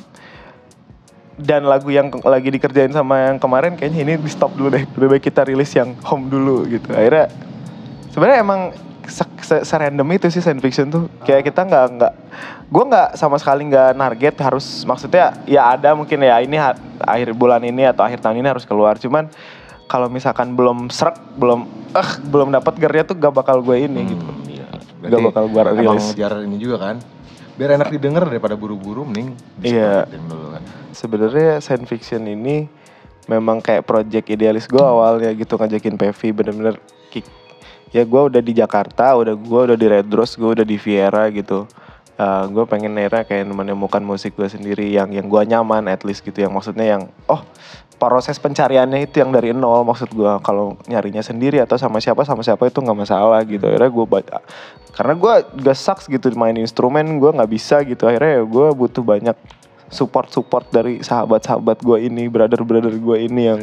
dan 1.35 1.63
lagu 1.63 1.87
yang 1.87 2.13
lagi 2.19 2.49
dikerjain 2.49 2.89
sama 2.89 3.27
yang 3.27 3.37
kemarin 3.37 3.73
kayaknya 3.73 3.99
ini 4.01 4.13
di 4.15 4.27
stop 4.27 4.53
dulu 4.53 4.69
deh 4.69 4.85
lebih 4.87 5.09
baik 5.11 5.23
kita 5.23 5.41
rilis 5.43 5.71
yang 5.71 5.97
home 6.01 6.27
dulu 6.27 6.63
gitu 6.65 6.89
akhirnya 6.89 7.29
sebenarnya 8.09 8.39
emang 8.39 8.61
se, 9.03 9.25
se- 9.41 9.63
serandom 9.63 10.05
itu 10.09 10.29
sih 10.29 10.39
science 10.39 10.61
fiction 10.61 10.87
tuh 10.87 11.09
kayak 11.21 11.43
kita 11.43 11.65
nggak 11.65 11.85
nggak 11.91 12.13
gue 12.67 12.83
nggak 12.85 13.09
sama 13.13 13.35
sekali 13.35 13.65
nggak 13.65 13.93
target 13.93 14.35
harus 14.39 14.65
maksudnya 14.83 15.33
ya 15.43 15.73
ada 15.73 15.93
mungkin 15.93 16.17
ya 16.17 16.37
ini 16.37 16.55
ha- 16.55 16.77
akhir 17.01 17.33
bulan 17.33 17.61
ini 17.61 17.83
atau 17.83 18.01
akhir 18.01 18.19
tahun 18.19 18.37
ini 18.37 18.47
harus 18.47 18.63
keluar 18.63 18.95
cuman 18.95 19.25
kalau 19.85 20.07
misalkan 20.07 20.53
belum 20.53 20.87
serak 20.87 21.17
belum 21.33 21.65
eh 21.91 22.09
belum 22.23 22.49
dapat 22.51 22.73
gernya 22.77 23.03
tuh 23.03 23.13
gak 23.13 23.33
bakal 23.33 23.59
gue 23.59 23.77
ini 23.79 24.01
gitu 24.07 24.25
Iya. 24.49 24.65
Gak 25.03 25.19
bakal 25.19 25.43
emang 25.75 25.97
rilis. 25.99 26.13
ngejar 26.13 26.33
ini 26.41 26.57
juga 26.57 26.77
kan. 26.79 26.95
Biar 27.53 27.77
enak 27.77 27.93
didengar 27.93 28.25
daripada 28.25 28.57
buru-buru 28.57 29.05
mending 29.05 29.37
Iya. 29.61 30.09
dulu 30.09 30.57
kan. 30.57 30.63
sebenarnya 30.89 31.61
science 31.61 31.89
fiction 31.89 32.25
ini 32.25 32.65
memang 33.25 33.61
kayak 33.61 33.85
project 33.85 34.29
idealis 34.29 34.65
gue 34.65 34.81
awalnya 34.81 35.31
gitu 35.33 35.55
ngajakin 35.55 35.95
Pevi 35.95 36.29
bener-bener 36.29 36.75
kick 37.09 37.25
ya 37.89 38.03
gue 38.03 38.21
udah 38.29 38.41
di 38.41 38.53
Jakarta 38.53 39.13
udah 39.15 39.33
gue 39.37 39.61
udah 39.69 39.77
di 39.77 39.87
Red 39.89 40.09
Rose 40.09 40.33
gue 40.35 40.49
udah 40.59 40.65
di 40.65 40.77
Viera 40.77 41.29
gitu 41.29 41.65
gue 42.23 42.63
pengen 42.69 42.93
akhirnya 42.93 43.25
kayak 43.25 43.49
menemukan 43.49 44.01
musik 44.01 44.37
gue 44.37 44.45
sendiri 44.45 44.85
yang 44.89 45.09
yang 45.09 45.25
gue 45.25 45.41
nyaman 45.45 45.89
at 45.89 46.05
least 46.05 46.21
gitu 46.21 46.41
yang 46.41 46.53
maksudnya 46.53 46.85
yang 46.97 47.01
oh 47.25 47.41
proses 48.03 48.35
pencariannya 48.35 49.07
itu 49.07 49.23
yang 49.23 49.31
dari 49.31 49.55
nol 49.55 49.87
maksud 49.87 50.11
gue 50.11 50.27
kalau 50.43 50.75
nyarinya 50.91 51.23
sendiri 51.23 51.63
atau 51.63 51.79
sama 51.79 52.03
siapa 52.03 52.27
sama 52.27 52.43
siapa 52.43 52.67
itu 52.67 52.83
nggak 52.83 52.99
masalah 52.99 53.39
gitu. 53.47 53.63
Akhirnya 53.63 53.87
gue 53.87 54.05
baca 54.05 54.37
karena 54.93 55.13
gue 55.15 55.33
gak 55.63 55.77
sucks 55.79 56.05
gitu 56.11 56.27
main 56.35 56.53
instrumen 56.59 57.07
gue 57.23 57.31
nggak 57.31 57.47
bisa 57.47 57.79
gitu. 57.87 58.03
Akhirnya 58.03 58.43
gue 58.43 58.67
butuh 58.75 58.99
banyak 58.99 59.39
support 59.87 60.27
support 60.35 60.67
dari 60.67 60.99
sahabat-sahabat 60.99 61.79
gue 61.79 61.97
ini 62.11 62.27
brother 62.27 62.59
brother 62.67 62.91
gue 62.91 63.17
ini 63.23 63.41
yang 63.47 63.61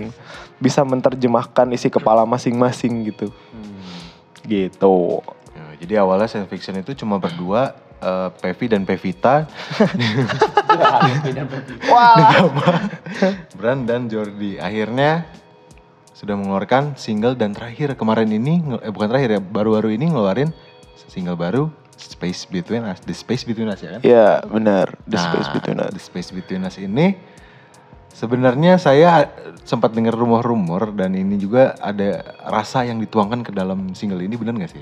bisa 0.56 0.80
menerjemahkan 0.88 1.68
isi 1.76 1.92
kepala 1.92 2.24
masing-masing 2.24 3.12
gitu. 3.12 3.28
Gitu. 4.48 4.96
Ya, 5.52 5.64
jadi 5.84 5.94
awalnya 6.00 6.32
science 6.32 6.48
fiction 6.48 6.80
itu 6.80 6.96
cuma 6.96 7.20
berdua 7.20 7.76
eh, 8.00 8.28
Pevi 8.34 8.66
dan 8.66 8.82
Pevita, 8.84 9.46
Bran 13.56 13.84
dan 13.84 14.06
Jordi. 14.06 14.56
Akhirnya 14.56 15.24
sudah 16.12 16.36
mengeluarkan 16.36 16.96
single 16.96 17.32
dan 17.32 17.52
terakhir 17.52 17.96
kemarin 17.96 18.28
ini 18.28 18.60
eh 18.80 18.92
bukan 18.92 19.08
terakhir 19.08 19.30
ya, 19.30 19.40
baru-baru 19.40 19.88
ini 19.90 20.08
ngeluarin 20.08 20.52
single 21.08 21.34
baru 21.34 21.68
Space 21.96 22.44
Between 22.46 22.84
Us, 22.84 23.00
The 23.00 23.12
Space 23.12 23.42
Between 23.44 23.68
Us 23.68 23.80
ya 23.80 23.96
kan? 23.96 24.00
ya 24.00 24.26
benar 24.44 24.94
the 25.04 25.16
Nah, 25.16 25.24
space 25.32 25.48
between 25.50 25.78
us 25.78 25.90
The 25.90 26.02
Space 26.02 26.30
Between 26.30 26.62
Us 26.62 26.76
ini 26.76 27.16
sebenarnya 28.10 28.76
saya 28.76 29.28
sempat 29.62 29.92
dengar 29.92 30.12
rumor-rumor 30.12 30.92
dan 30.92 31.12
ini 31.12 31.36
juga 31.36 31.72
ada 31.76 32.36
rasa 32.44 32.84
yang 32.84 33.00
dituangkan 33.00 33.40
ke 33.40 33.50
dalam 33.50 33.92
single 33.92 34.20
ini 34.20 34.36
benar 34.36 34.56
nggak 34.56 34.70
sih? 34.70 34.80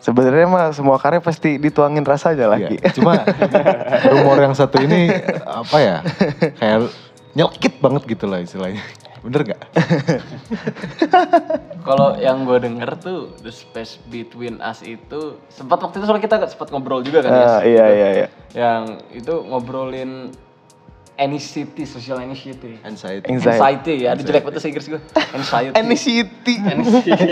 Sebenarnya 0.00 0.46
mah 0.48 0.66
semua 0.72 0.96
karya 0.96 1.20
pasti 1.20 1.56
dituangin 1.56 2.02
rasanya 2.02 2.48
lagi 2.48 2.76
Iya, 2.76 2.92
Cuma 2.92 3.20
rumor 4.12 4.36
yang 4.40 4.52
satu 4.52 4.80
ini 4.80 5.08
apa 5.44 5.76
ya? 5.78 5.96
Kayak 6.56 6.92
nyelkit 7.32 7.74
banget 7.78 8.02
gitu 8.08 8.24
lah 8.26 8.40
istilahnya. 8.40 8.80
Bener 9.20 9.52
gak? 9.52 9.60
Kalau 11.86 12.16
yang 12.16 12.44
gue 12.44 12.56
denger 12.56 12.90
tuh 12.96 13.18
the 13.44 13.52
space 13.52 14.00
between 14.08 14.56
us 14.60 14.80
itu 14.80 15.36
sempat 15.52 15.80
waktu 15.80 16.00
itu 16.00 16.04
soalnya 16.08 16.24
kita 16.24 16.36
sempat 16.48 16.72
ngobrol 16.72 17.04
juga 17.04 17.20
kan 17.20 17.30
Yes? 17.30 17.52
iya 17.68 17.86
iya 17.86 18.08
iya 18.16 18.26
Yang 18.56 18.82
itu 19.12 19.34
ngobrolin 19.44 20.32
anxiety, 21.20 21.84
social 21.84 22.16
anxiety. 22.16 22.80
Anxiety. 22.80 23.28
Anxiety. 23.28 23.60
Anxiety 23.60 23.94
ya, 24.00 24.16
ada 24.16 24.24
jelek 24.24 24.40
banget 24.40 24.56
bahasa 24.56 24.68
Inggris 24.72 24.86
gue. 24.88 25.00
Anxiety. 25.36 25.74
Anxiety 25.76 26.54
Anxiety 26.64 27.24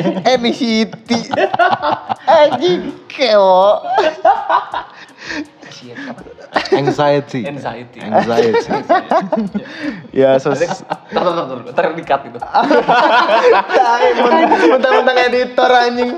Anjing 2.28 2.92
kewo 3.08 3.80
Anxiety. 6.72 7.44
Anxiety. 7.46 7.98
Anxiety. 8.00 8.68
Ya 10.10 10.38
sos 10.40 10.58
Ntar, 10.58 11.22
ntar, 11.22 11.32
ntar, 11.34 11.44
ntar, 11.46 11.58
ntar 11.72 11.84
di-cut 11.94 12.22
itu. 12.28 12.38
Mentang-mentang 14.72 15.18
editor 15.28 15.70
anjing 15.70 16.10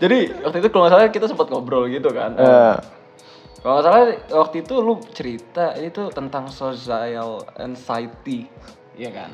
Jadi 0.00 0.18
waktu 0.44 0.56
itu 0.60 0.68
kalau 0.72 0.82
nggak 0.86 0.92
salah 0.92 1.12
kita 1.12 1.26
sempat 1.28 1.46
ngobrol 1.50 1.88
gitu 1.90 2.08
kan. 2.12 2.36
Eh, 2.36 2.76
Kalau 3.60 3.72
nggak 3.80 3.84
salah 3.84 4.02
waktu 4.46 4.56
itu 4.62 4.74
lu 4.78 4.94
cerita 5.10 5.74
itu 5.74 6.06
tentang 6.14 6.46
social 6.52 7.42
anxiety, 7.58 8.46
iya 8.94 9.10
kan? 9.10 9.30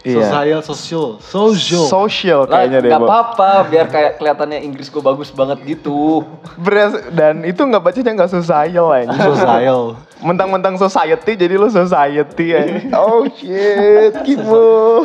Iya 0.00 0.32
Social, 0.32 0.60
social, 0.64 1.08
social. 1.20 1.84
Social 1.84 2.40
Lah, 2.48 2.64
kayaknya 2.64 2.78
deh 2.80 2.90
Bo. 2.96 3.04
apa-apa, 3.04 3.68
biar 3.68 3.84
kayak 3.92 4.16
kelihatannya 4.16 4.64
Inggris 4.64 4.88
gue 4.88 5.02
bagus 5.04 5.28
banget 5.28 5.60
gitu. 5.68 6.24
Beres, 6.56 6.96
dan 7.12 7.44
itu 7.44 7.60
nggak 7.60 7.84
bacanya 7.84 8.16
nggak 8.16 8.32
social 8.32 8.88
anjing 8.96 9.12
Social. 9.12 9.82
Mentang-mentang 10.24 10.80
society 10.80 11.36
jadi 11.36 11.60
lu 11.60 11.68
society 11.68 12.46
ya. 12.56 12.64
Oh 12.96 13.28
shit, 13.28 14.16
Kimo. 14.24 14.96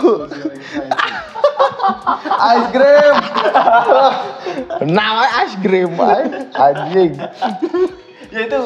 Ice 2.56 2.68
cream. 2.72 3.16
Nama 4.96 5.24
ice 5.44 5.56
cream 5.60 5.92
anjing. 6.56 7.12
ya 8.32 8.40
itu 8.48 8.60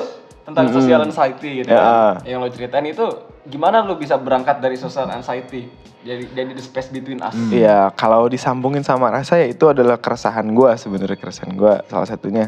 tentang 0.50 0.68
social 0.74 1.02
anxiety 1.06 1.64
gitu. 1.64 1.70
Ya. 1.70 1.80
kan. 1.80 2.14
Yang 2.26 2.40
lo 2.42 2.48
ceritain 2.50 2.88
itu 2.90 3.06
gimana 3.46 3.86
lu 3.86 3.96
bisa 3.96 4.18
berangkat 4.18 4.58
dari 4.60 4.76
social 4.76 5.08
anxiety 5.10 5.70
jadi 6.00 6.24
jadi 6.32 6.52
the 6.56 6.64
space 6.64 6.88
between 6.96 7.20
us. 7.20 7.36
Iya, 7.52 7.92
kalau 7.92 8.32
disambungin 8.32 8.88
sama 8.88 9.12
rasa 9.12 9.36
ya 9.36 9.52
itu 9.52 9.68
adalah 9.68 10.00
keresahan 10.00 10.48
gua 10.56 10.80
sebenarnya 10.80 11.20
keresahan 11.20 11.60
gua 11.60 11.84
salah 11.92 12.08
satunya 12.08 12.48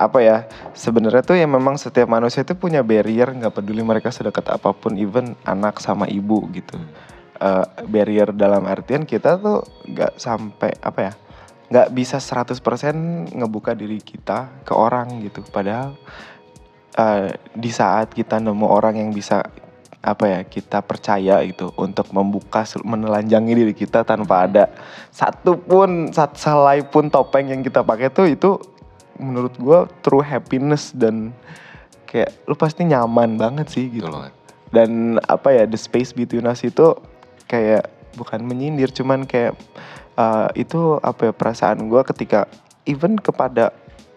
apa 0.00 0.24
ya 0.24 0.48
sebenarnya 0.72 1.20
tuh 1.20 1.36
ya 1.36 1.44
memang 1.44 1.76
setiap 1.76 2.08
manusia 2.08 2.40
itu 2.40 2.56
punya 2.56 2.80
barrier 2.80 3.28
nggak 3.36 3.52
peduli 3.52 3.84
mereka 3.84 4.08
sedekat 4.08 4.48
apa 4.48 4.72
pun 4.72 4.96
even 4.96 5.36
anak 5.44 5.76
sama 5.76 6.08
ibu 6.08 6.40
gitu 6.56 6.80
eh, 7.36 7.64
barrier 7.84 8.32
dalam 8.32 8.64
artian 8.64 9.04
kita 9.04 9.36
tuh 9.36 9.60
nggak 9.84 10.16
sampai 10.16 10.72
apa 10.80 11.00
ya 11.04 11.12
nggak 11.66 11.88
bisa 11.92 12.16
100% 12.22 12.62
ngebuka 13.34 13.74
diri 13.74 13.98
kita 13.98 14.62
ke 14.64 14.72
orang 14.72 15.20
gitu 15.20 15.42
padahal 15.50 15.98
eh, 16.96 17.28
di 17.52 17.70
saat 17.70 18.12
kita 18.12 18.40
nemu 18.40 18.66
orang 18.66 18.98
yang 18.98 19.10
bisa 19.12 19.44
apa 20.06 20.24
ya 20.30 20.40
kita 20.46 20.86
percaya 20.86 21.42
itu 21.42 21.66
untuk 21.74 22.06
membuka 22.14 22.62
menelanjangi 22.86 23.52
diri 23.58 23.74
kita 23.74 24.06
tanpa 24.06 24.46
ada 24.46 24.70
satu 25.10 25.58
pun 25.58 26.14
sat 26.14 26.38
selai 26.38 26.86
pun 26.86 27.10
topeng 27.10 27.50
yang 27.50 27.60
kita 27.66 27.82
pakai 27.82 28.14
tuh 28.14 28.30
itu 28.30 28.54
menurut 29.18 29.58
gua 29.58 29.90
true 30.06 30.22
happiness 30.22 30.94
dan 30.94 31.34
kayak 32.06 32.30
lu 32.46 32.54
pasti 32.54 32.86
nyaman 32.86 33.34
banget 33.34 33.66
sih 33.66 33.90
gitu. 33.90 34.06
Betul 34.06 34.30
dan 34.74 35.22
apa 35.30 35.54
ya 35.54 35.64
the 35.64 35.78
space 35.78 36.10
between 36.10 36.46
us 36.46 36.62
itu 36.66 36.94
kayak 37.46 37.86
bukan 38.18 38.42
menyindir 38.42 38.90
cuman 38.90 39.24
kayak 39.24 39.54
uh, 40.18 40.50
itu 40.58 40.98
apa 41.02 41.30
ya 41.30 41.32
perasaan 41.32 41.86
gua 41.86 42.02
ketika 42.02 42.50
even 42.88 43.18
kepada 43.18 43.70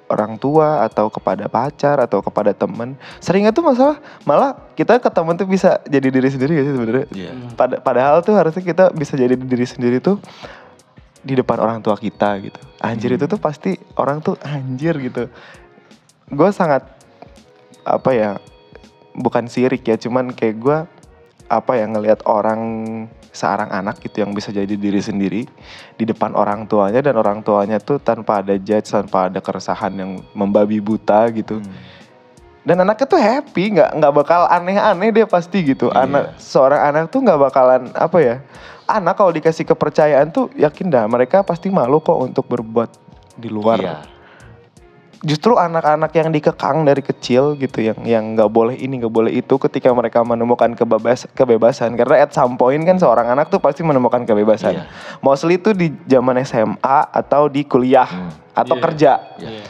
orang 0.09 0.35
tua 0.41 0.83
atau 0.83 1.07
kepada 1.07 1.45
pacar 1.45 2.01
atau 2.01 2.19
kepada 2.19 2.51
temen. 2.51 2.97
Seringnya 3.21 3.53
tuh 3.53 3.63
masalah 3.63 4.01
malah 4.25 4.57
kita 4.73 4.97
ke 4.97 5.09
temen 5.13 5.37
tuh 5.37 5.45
bisa 5.45 5.79
jadi 5.85 6.09
diri 6.09 6.29
sendiri 6.29 6.51
gak 6.57 6.65
sih 6.65 6.75
sebenarnya? 6.75 7.05
Iya. 7.13 7.31
Pada, 7.53 7.75
padahal 7.79 8.25
tuh 8.25 8.35
harusnya 8.35 8.65
kita 8.65 8.89
bisa 8.91 9.13
jadi 9.15 9.37
diri 9.37 9.65
sendiri 9.69 10.01
tuh 10.01 10.17
di 11.21 11.37
depan 11.37 11.61
orang 11.61 11.79
tua 11.79 11.95
kita 11.95 12.41
gitu. 12.41 12.59
Anjir 12.81 13.15
itu 13.15 13.25
tuh 13.29 13.39
pasti 13.39 13.77
orang 13.95 14.19
tuh 14.19 14.35
anjir 14.41 14.97
gitu. 14.97 15.29
Gue 16.29 16.49
sangat 16.51 16.83
apa 17.85 18.09
ya 18.11 18.31
bukan 19.15 19.49
sirik 19.49 19.83
ya 19.85 19.97
cuman 19.97 20.31
kayak 20.31 20.55
gue 20.59 20.77
apa 21.49 21.75
ya 21.75 21.89
ngelihat 21.89 22.21
orang 22.23 22.61
seorang 23.29 23.69
anak 23.69 24.01
gitu 24.01 24.21
yang 24.21 24.33
bisa 24.33 24.49
jadi 24.49 24.69
diri 24.69 24.97
sendiri 24.97 25.41
di 25.93 26.03
depan 26.03 26.33
orang 26.33 26.65
tuanya 26.65 27.01
dan 27.01 27.17
orang 27.17 27.41
tuanya 27.41 27.77
tuh 27.77 27.97
tanpa 27.97 28.41
ada 28.41 28.53
judge 28.55 28.89
tanpa 28.89 29.29
ada 29.29 29.37
keresahan 29.37 29.93
yang 29.93 30.11
membabi 30.33 30.77
buta 30.77 31.29
gitu 31.29 31.57
Hmm. 31.57 31.73
dan 32.65 32.85
anaknya 32.85 33.05
tuh 33.05 33.17
happy 33.17 33.63
nggak 33.73 33.91
nggak 33.97 34.13
bakal 34.13 34.45
aneh-aneh 34.45 35.09
dia 35.09 35.25
pasti 35.25 35.61
gitu 35.63 35.89
Iya. 35.89 36.05
anak 36.05 36.23
seorang 36.37 36.81
anak 36.85 37.03
tuh 37.09 37.21
nggak 37.21 37.39
bakalan 37.39 37.81
apa 37.93 38.17
ya 38.17 38.35
anak 38.85 39.13
kalau 39.13 39.29
dikasih 39.29 39.65
kepercayaan 39.65 40.29
tuh 40.29 40.49
yakin 40.53 40.89
dah 40.89 41.05
mereka 41.05 41.41
pasti 41.41 41.69
malu 41.69 41.97
kok 41.97 42.17
untuk 42.17 42.45
berbuat 42.45 42.89
di 43.35 43.49
luar 43.49 43.79
Iya. 43.81 43.97
Justru 45.19 45.59
anak-anak 45.59 46.15
yang 46.15 46.31
dikekang 46.31 46.87
dari 46.87 47.03
kecil 47.03 47.59
gitu 47.59 47.83
yang 47.83 47.99
yang 48.07 48.23
nggak 48.35 48.47
boleh 48.47 48.75
ini 48.75 49.03
nggak 49.03 49.11
boleh 49.11 49.31
itu 49.35 49.59
ketika 49.59 49.91
mereka 49.91 50.23
menemukan 50.23 50.71
kebebas 50.71 51.27
kebebasan 51.35 51.99
karena 51.99 52.23
at 52.23 52.31
some 52.31 52.55
point 52.55 52.79
kan 52.81 52.95
seorang 52.95 53.27
anak 53.27 53.51
tuh 53.51 53.59
pasti 53.59 53.83
menemukan 53.83 54.23
kebebasan 54.23 54.79
Iya. 54.79 54.83
mostly 55.19 55.59
itu 55.59 55.75
di 55.75 55.91
zaman 56.07 56.39
SMA 56.41 57.11
atau 57.11 57.51
di 57.51 57.67
kuliah 57.67 58.07
Hmm. 58.07 58.31
atau 58.55 58.75
Iya. 58.75 58.83
kerja 58.83 59.11
Iya. 59.37 59.61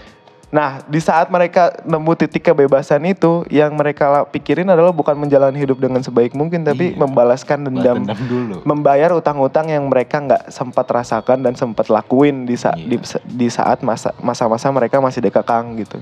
Nah, 0.49 0.81
di 0.89 0.97
saat 0.97 1.29
mereka 1.29 1.77
nemu 1.85 2.09
titik 2.17 2.41
kebebasan 2.41 3.05
itu, 3.05 3.45
yang 3.53 3.69
mereka 3.77 4.25
pikirin 4.33 4.65
adalah 4.65 4.89
bukan 4.89 5.13
menjalani 5.13 5.61
hidup 5.61 5.77
dengan 5.77 6.01
sebaik 6.01 6.33
mungkin, 6.33 6.65
tapi 6.65 6.97
Iya. 6.97 7.05
membalaskan 7.05 7.69
Balas 7.69 7.69
dendam, 7.69 7.97
dendam 8.01 8.19
dulu. 8.25 8.55
membayar 8.65 9.13
utang-utang 9.13 9.69
yang 9.69 9.85
mereka 9.85 10.17
nggak 10.17 10.49
sempat 10.49 10.89
rasakan 10.89 11.45
dan 11.45 11.53
sempat 11.53 11.85
lakuin 11.93 12.49
di 12.49 12.57
saat 12.57 12.81
Iya. 12.81 12.97
di, 12.97 12.97
di 13.29 13.47
saat 13.53 13.85
masa 13.85 14.09
masa-masa 14.25 14.73
mereka 14.73 14.97
masih 14.97 15.21
dikekang 15.21 15.77
gitu. 15.85 16.01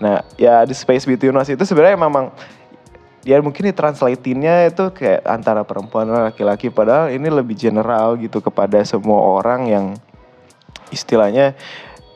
Nah, 0.00 0.24
ya 0.40 0.64
di 0.64 0.72
space 0.72 1.04
between 1.04 1.36
us 1.36 1.52
itu 1.52 1.60
sebenarnya 1.68 2.00
memang 2.00 2.32
ya 3.20 3.36
mungkin 3.44 3.68
ditranslatinnya 3.68 4.72
itu 4.72 4.96
kayak 4.96 5.28
antara 5.28 5.60
perempuan 5.60 6.08
dan 6.08 6.32
laki-laki 6.32 6.72
padahal 6.72 7.12
ini 7.12 7.28
lebih 7.28 7.52
general 7.52 8.16
gitu 8.16 8.40
kepada 8.40 8.80
semua 8.84 9.20
orang 9.20 9.68
yang 9.68 9.86
istilahnya 10.88 11.52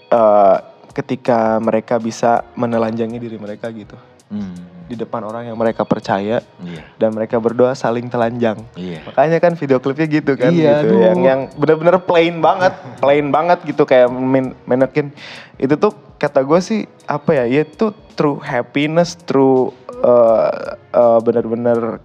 eh, 0.09 0.57
ketika 0.93 1.59
mereka 1.59 1.97
bisa 1.97 2.45
menelanjangi 2.55 3.19
diri 3.19 3.37
mereka 3.37 3.69
gitu 3.71 3.97
Hmm. 4.29 4.53
di 4.85 4.93
depan 4.93 5.25
orang 5.25 5.49
yang 5.49 5.57
mereka 5.57 5.89
percaya 5.89 6.45
Iya. 6.61 6.85
dan 7.01 7.17
mereka 7.17 7.41
berdoa 7.41 7.73
saling 7.73 8.13
telanjang. 8.13 8.61
Iya. 8.77 9.01
Makanya 9.09 9.41
kan 9.41 9.57
video 9.57 9.81
klipnya 9.81 10.05
gitu 10.05 10.37
kan 10.37 10.53
Iya, 10.53 10.85
gitu 10.85 11.01
aduh. 11.01 11.01
yang 11.01 11.19
yang 11.25 11.41
bener-bener 11.57 11.97
plain 12.05 12.37
banget, 12.45 12.77
plain 13.01 13.33
banget 13.33 13.65
gitu 13.65 13.89
kayak 13.89 14.13
main, 14.13 14.53
manekin 14.69 15.17
itu 15.57 15.81
tuh 15.81 15.97
kata 16.21 16.45
gue 16.45 16.61
sih 16.61 16.85
apa 17.09 17.41
ya, 17.41 17.45
ya 17.49 17.65
itu 17.65 17.89
true 18.21 18.37
happiness, 18.45 19.17
true 19.25 19.73
uh, 20.05 20.77
uh, 20.93 21.19
bener-bener 21.25 21.97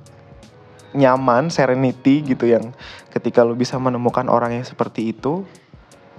nyaman, 0.96 1.52
serenity 1.52 2.24
gitu 2.24 2.48
yang 2.48 2.72
ketika 3.12 3.44
lu 3.44 3.52
bisa 3.52 3.76
menemukan 3.76 4.32
orang 4.32 4.56
yang 4.56 4.64
seperti 4.64 5.12
itu, 5.12 5.44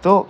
tuh 0.05 0.29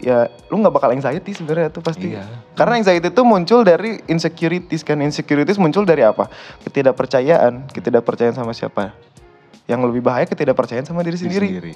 ya 0.00 0.26
lu 0.50 0.58
nggak 0.62 0.74
bakal 0.74 0.90
anxiety 0.90 1.34
sebenarnya 1.34 1.70
tuh 1.70 1.82
pasti. 1.84 2.14
Iya. 2.14 2.26
Karena 2.58 2.78
anxiety 2.78 3.10
itu 3.10 3.22
muncul 3.22 3.62
dari 3.62 4.00
insecurities 4.10 4.82
kan, 4.82 4.98
insecurities 5.02 5.58
muncul 5.60 5.86
dari 5.86 6.02
apa? 6.02 6.30
Ketidakpercayaan, 6.66 7.70
ketidakpercayaan 7.70 8.36
sama 8.36 8.52
siapa? 8.54 8.94
Yang 9.70 9.80
lebih 9.92 10.02
bahaya 10.04 10.28
ketidakpercayaan 10.28 10.84
sama 10.84 11.00
diri 11.00 11.16
sendiri 11.16 11.72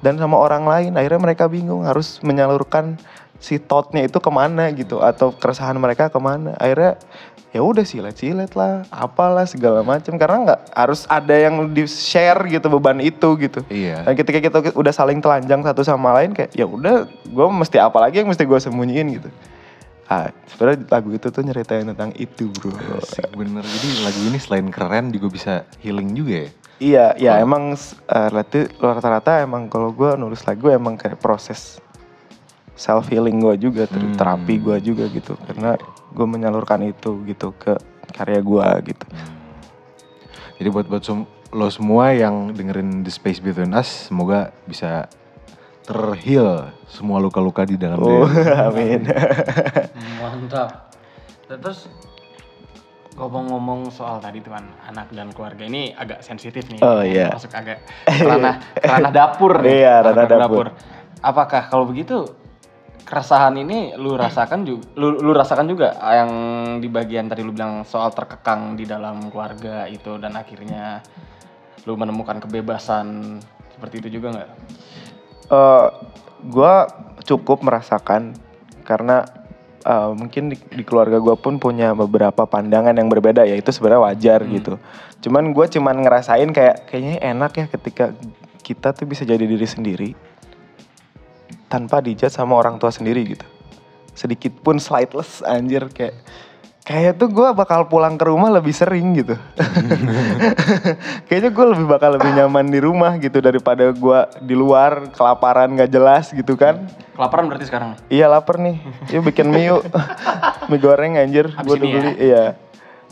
dan 0.00 0.16
sama 0.16 0.38
orang 0.38 0.64
lain. 0.64 0.92
Akhirnya 0.94 1.20
mereka 1.20 1.44
bingung 1.50 1.84
harus 1.84 2.22
menyalurkan 2.24 2.96
si 3.38 3.58
thoughtnya 3.62 4.02
itu 4.02 4.18
ke 4.18 4.30
mana 4.30 4.70
gitu 4.74 4.98
atau 4.98 5.30
keresahan 5.30 5.78
mereka 5.78 6.10
ke 6.10 6.18
mana. 6.18 6.54
Akhirnya 6.58 6.98
ya 7.48 7.64
udah 7.64 7.80
silet-silet 7.80 8.52
lah, 8.52 8.84
apalah 8.92 9.48
segala 9.48 9.80
macam 9.80 10.20
karena 10.20 10.36
nggak 10.52 10.60
harus 10.76 11.08
ada 11.08 11.32
yang 11.32 11.72
di 11.72 11.88
share 11.88 12.44
gitu 12.44 12.68
beban 12.68 13.00
itu 13.00 13.28
gitu. 13.40 13.64
Iya. 13.72 14.04
Dan 14.04 14.14
ketika 14.20 14.38
kita 14.44 14.58
udah 14.76 14.92
saling 14.92 15.24
telanjang 15.24 15.64
satu 15.64 15.80
sama 15.80 16.12
lain 16.20 16.36
kayak 16.36 16.52
ya 16.52 16.68
udah 16.68 17.08
gue 17.08 17.46
mesti 17.48 17.80
apa 17.80 17.96
lagi 18.04 18.20
yang 18.20 18.28
mesti 18.28 18.44
gue 18.44 18.58
sembunyiin 18.60 19.08
gitu. 19.16 19.30
Ah, 20.08 20.32
sebenarnya 20.48 20.88
lagu 20.88 21.12
itu 21.12 21.28
tuh 21.28 21.44
nyeritain 21.44 21.84
tentang 21.84 22.16
itu 22.16 22.48
bro. 22.48 22.72
Asik 22.96 23.28
bener. 23.36 23.60
Jadi 23.60 23.88
lagu 24.04 24.20
ini 24.24 24.38
selain 24.40 24.68
keren 24.72 25.12
juga 25.12 25.28
bisa 25.28 25.52
healing 25.84 26.16
juga 26.16 26.48
ya. 26.48 26.50
Iya, 26.78 27.06
ya 27.18 27.32
emang 27.42 27.74
uh, 27.74 28.28
rata- 28.30 28.70
rata-rata 28.78 29.42
emang 29.42 29.66
kalau 29.66 29.90
gue 29.90 30.14
nulis 30.14 30.46
lagu 30.46 30.70
emang 30.70 30.94
kayak 30.94 31.18
proses 31.18 31.82
self 32.78 33.10
healing 33.10 33.42
gue 33.42 33.58
juga, 33.58 33.90
ter- 33.90 33.98
Hmm. 33.98 34.14
terapi 34.14 34.62
gue 34.62 34.76
juga 34.78 35.10
gitu, 35.10 35.34
karena 35.42 35.74
gue 36.08 36.26
menyalurkan 36.26 36.80
itu 36.82 37.22
gitu 37.24 37.52
ke 37.52 37.76
karya 38.10 38.40
gue 38.40 38.66
gitu. 38.86 39.06
Jadi 40.58 40.68
buat 40.68 40.86
buat 40.86 41.02
sem- 41.02 41.28
lo 41.48 41.68
semua 41.68 42.12
yang 42.12 42.52
dengerin 42.52 43.00
The 43.00 43.10
Space 43.10 43.38
Between 43.38 43.72
Us, 43.72 44.10
semoga 44.10 44.52
bisa 44.64 45.08
terheal 45.82 46.68
semua 46.84 47.16
luka-luka 47.16 47.64
di 47.64 47.80
dalam 47.80 47.96
Oh, 47.96 48.26
diri. 48.28 48.44
amin. 48.68 49.00
Mantap. 50.20 50.92
Terus 51.48 51.88
ngomong-ngomong 53.16 53.88
soal 53.88 54.20
tadi 54.20 54.38
tuh 54.38 54.52
kan 54.52 54.62
anak 54.84 55.08
dan 55.10 55.32
keluarga 55.32 55.64
ini 55.64 55.90
agak 55.90 56.20
sensitif 56.20 56.68
nih. 56.68 56.80
Oh, 56.80 57.00
iya. 57.00 57.32
Masuk 57.32 57.50
agak 57.50 57.80
ranah 58.04 58.60
ranah 58.76 59.10
dapur 59.10 59.52
nih. 59.64 59.80
Iya, 59.80 59.94
ranah 60.04 60.24
Ranah 60.26 60.38
dapur. 60.44 60.66
Apakah 61.18 61.66
kalau 61.66 61.82
begitu 61.82 62.28
keresahan 63.08 63.56
ini 63.56 63.96
lu 63.96 64.12
rasakan 64.20 64.68
juga 64.68 64.84
lu, 65.00 65.16
lu 65.16 65.32
rasakan 65.32 65.64
juga 65.64 65.96
yang 66.12 66.30
di 66.76 66.92
bagian 66.92 67.24
tadi 67.32 67.40
lu 67.40 67.56
bilang 67.56 67.88
soal 67.88 68.12
terkekang 68.12 68.76
di 68.76 68.84
dalam 68.84 69.32
keluarga 69.32 69.88
itu 69.88 70.20
dan 70.20 70.36
akhirnya 70.36 71.00
lu 71.88 71.96
menemukan 71.96 72.36
kebebasan 72.36 73.40
seperti 73.72 74.04
itu 74.04 74.20
juga 74.20 74.36
nggak? 74.36 74.50
Eh, 75.48 75.86
gue 76.52 76.74
cukup 77.24 77.64
merasakan 77.64 78.36
karena 78.84 79.24
eh, 79.88 80.10
mungkin 80.12 80.52
di, 80.52 80.60
di 80.60 80.84
keluarga 80.84 81.16
gue 81.16 81.32
pun 81.40 81.56
punya 81.56 81.96
beberapa 81.96 82.44
pandangan 82.44 82.92
yang 82.92 83.08
berbeda 83.08 83.48
ya 83.48 83.56
itu 83.56 83.72
sebenarnya 83.72 84.04
wajar 84.04 84.44
gitu. 84.44 84.76
Cuman 85.24 85.56
gue 85.56 85.64
cuman 85.64 85.96
ngerasain 86.04 86.52
kayak 86.52 86.92
kayaknya 86.92 87.24
enak 87.24 87.52
ya 87.56 87.66
ketika 87.72 88.12
kita 88.60 88.92
tuh 88.92 89.08
bisa 89.08 89.24
jadi 89.24 89.48
diri 89.48 89.64
sendiri 89.64 90.10
tanpa 91.68 92.00
dijudge 92.00 92.32
sama 92.32 92.56
orang 92.56 92.80
tua 92.80 92.90
sendiri 92.90 93.36
gitu. 93.36 93.46
Sedikit 94.16 94.56
pun 94.64 94.82
slightless 94.82 95.44
anjir 95.46 95.86
kayak 95.92 96.18
kayak 96.88 97.20
tuh 97.20 97.28
gue 97.28 97.48
bakal 97.52 97.84
pulang 97.84 98.16
ke 98.16 98.24
rumah 98.24 98.48
lebih 98.48 98.72
sering 98.72 99.12
gitu. 99.12 99.36
Kayaknya 101.28 101.50
gue 101.52 101.66
lebih 101.76 101.86
bakal 101.86 102.16
lebih 102.16 102.32
nyaman 102.32 102.64
di 102.72 102.80
rumah 102.80 103.20
gitu 103.20 103.44
daripada 103.44 103.92
gue 103.92 104.20
di 104.40 104.56
luar 104.56 105.12
kelaparan 105.12 105.76
gak 105.76 105.92
jelas 105.92 106.32
gitu 106.32 106.56
kan. 106.56 106.88
Kelaparan 107.12 107.44
berarti 107.52 107.68
sekarang? 107.68 108.00
Iya 108.08 108.32
lapar 108.32 108.56
nih, 108.56 108.80
yuk 109.12 109.28
bikin 109.28 109.52
mie 109.52 109.68
yuk. 109.68 109.84
mie 110.72 110.80
goreng 110.80 111.20
anjir, 111.20 111.52
gue 111.52 111.74
udah 111.76 111.84
ini 111.84 111.92
ya? 111.92 112.00
beli. 112.00 112.12
Iya. 112.16 112.44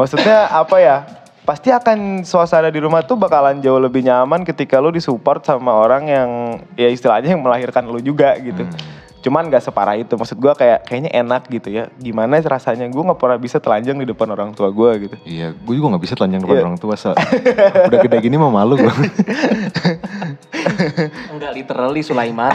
Maksudnya 0.01 0.39
apa 0.57 0.77
ya? 0.81 0.97
Pasti 1.47 1.71
akan 1.71 2.27
suasana 2.27 2.75
di 2.75 2.83
rumah 2.83 3.07
tuh 3.07 3.15
bakalan 3.15 3.63
jauh 3.63 3.79
lebih 3.79 4.03
nyaman 4.03 4.43
ketika 4.43 4.83
lu 4.83 4.91
disupport 4.91 5.39
sama 5.41 5.71
orang 5.71 6.11
yang 6.11 6.31
ya 6.75 6.91
istilahnya 6.91 7.39
yang 7.39 7.43
melahirkan 7.43 7.87
lu 7.87 8.03
juga 8.03 8.35
gitu. 8.43 8.67
Hmm. 8.67 8.75
Cuman 9.23 9.47
gak 9.47 9.63
separah 9.63 9.95
itu. 9.95 10.15
Maksud 10.15 10.39
gue 10.39 10.53
kayak 10.55 10.87
kayaknya 10.87 11.11
enak 11.15 11.47
gitu 11.47 11.71
ya. 11.71 11.87
Gimana 11.99 12.43
rasanya 12.43 12.87
gue 12.87 12.99
nggak 12.99 13.19
pernah 13.19 13.39
bisa 13.39 13.63
telanjang 13.63 13.95
di 13.95 14.07
depan 14.07 14.27
orang 14.31 14.55
tua 14.55 14.71
gue 14.71 14.91
gitu. 15.07 15.17
Iya, 15.23 15.55
gue 15.55 15.75
juga 15.75 15.95
gak 15.95 16.03
bisa 16.03 16.15
telanjang 16.15 16.43
depan 16.43 16.57
Iya. 16.59 16.65
orang 16.67 16.79
tua. 16.79 16.95
So. 16.99 17.11
Udah 17.91 17.99
gede 18.03 18.19
gini 18.19 18.35
mah 18.39 18.51
malu 18.51 18.75
gue. 18.83 18.91
Enggak 21.31 21.53
literally 21.55 22.03
Sulaiman. 22.03 22.55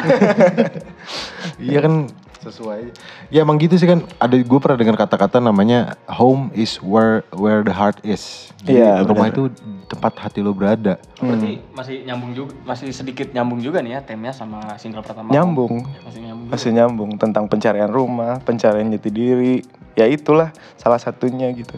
iya 1.59 1.79
kan 1.79 2.11
sesuai. 2.41 2.91
Ya 3.29 3.45
emang 3.45 3.61
gitu 3.61 3.77
sih 3.77 3.85
kan. 3.85 4.03
Ada 4.17 4.41
gue 4.41 4.59
pernah 4.59 4.77
dengar 4.77 4.97
kata-kata 4.97 5.37
namanya 5.37 5.95
home 6.09 6.49
is 6.57 6.81
where 6.81 7.21
where 7.33 7.61
the 7.61 7.73
heart 7.73 8.01
is. 8.01 8.49
Iya, 8.65 9.01
rumah 9.05 9.33
itu 9.33 9.49
tempat 9.89 10.13
hati 10.17 10.39
lo 10.39 10.53
berada. 10.53 11.01
Berarti 11.17 11.59
masih 11.73 11.95
nyambung 12.05 12.31
juga, 12.37 12.53
masih 12.63 12.93
sedikit 12.93 13.33
nyambung 13.33 13.59
juga 13.59 13.81
nih 13.81 13.97
ya 13.97 14.01
temnya 14.05 14.31
sama 14.31 14.61
single 14.77 15.01
pertama. 15.03 15.29
Nyambung. 15.33 15.83
Masih 16.05 16.21
nyambung. 16.21 16.45
juga. 16.47 16.53
Masih 16.57 16.69
nyambung 16.73 17.11
tentang 17.17 17.45
pencarian 17.49 17.91
rumah, 17.91 18.39
pencarian 18.41 18.89
jati 18.93 19.09
diri. 19.09 19.55
Ya 19.97 20.07
itulah 20.07 20.55
salah 20.79 21.01
satunya 21.01 21.51
gitu. 21.51 21.75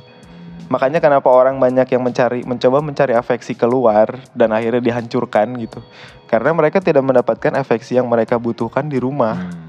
Makanya 0.71 1.04
kenapa 1.04 1.30
orang 1.30 1.60
banyak 1.60 1.86
yang 1.86 2.02
mencari 2.02 2.41
mencoba 2.47 2.82
mencari 2.82 3.13
afeksi 3.13 3.54
keluar 3.54 4.21
dan 4.34 4.49
akhirnya 4.56 4.82
dihancurkan 4.82 5.54
gitu. 5.60 5.84
Karena 6.26 6.49
mereka 6.49 6.82
tidak 6.82 7.06
mendapatkan 7.06 7.54
afeksi 7.62 7.99
yang 7.99 8.10
mereka 8.10 8.41
butuhkan 8.41 8.89
di 8.89 8.97
rumah. 8.97 9.38
Iya. 9.38 9.62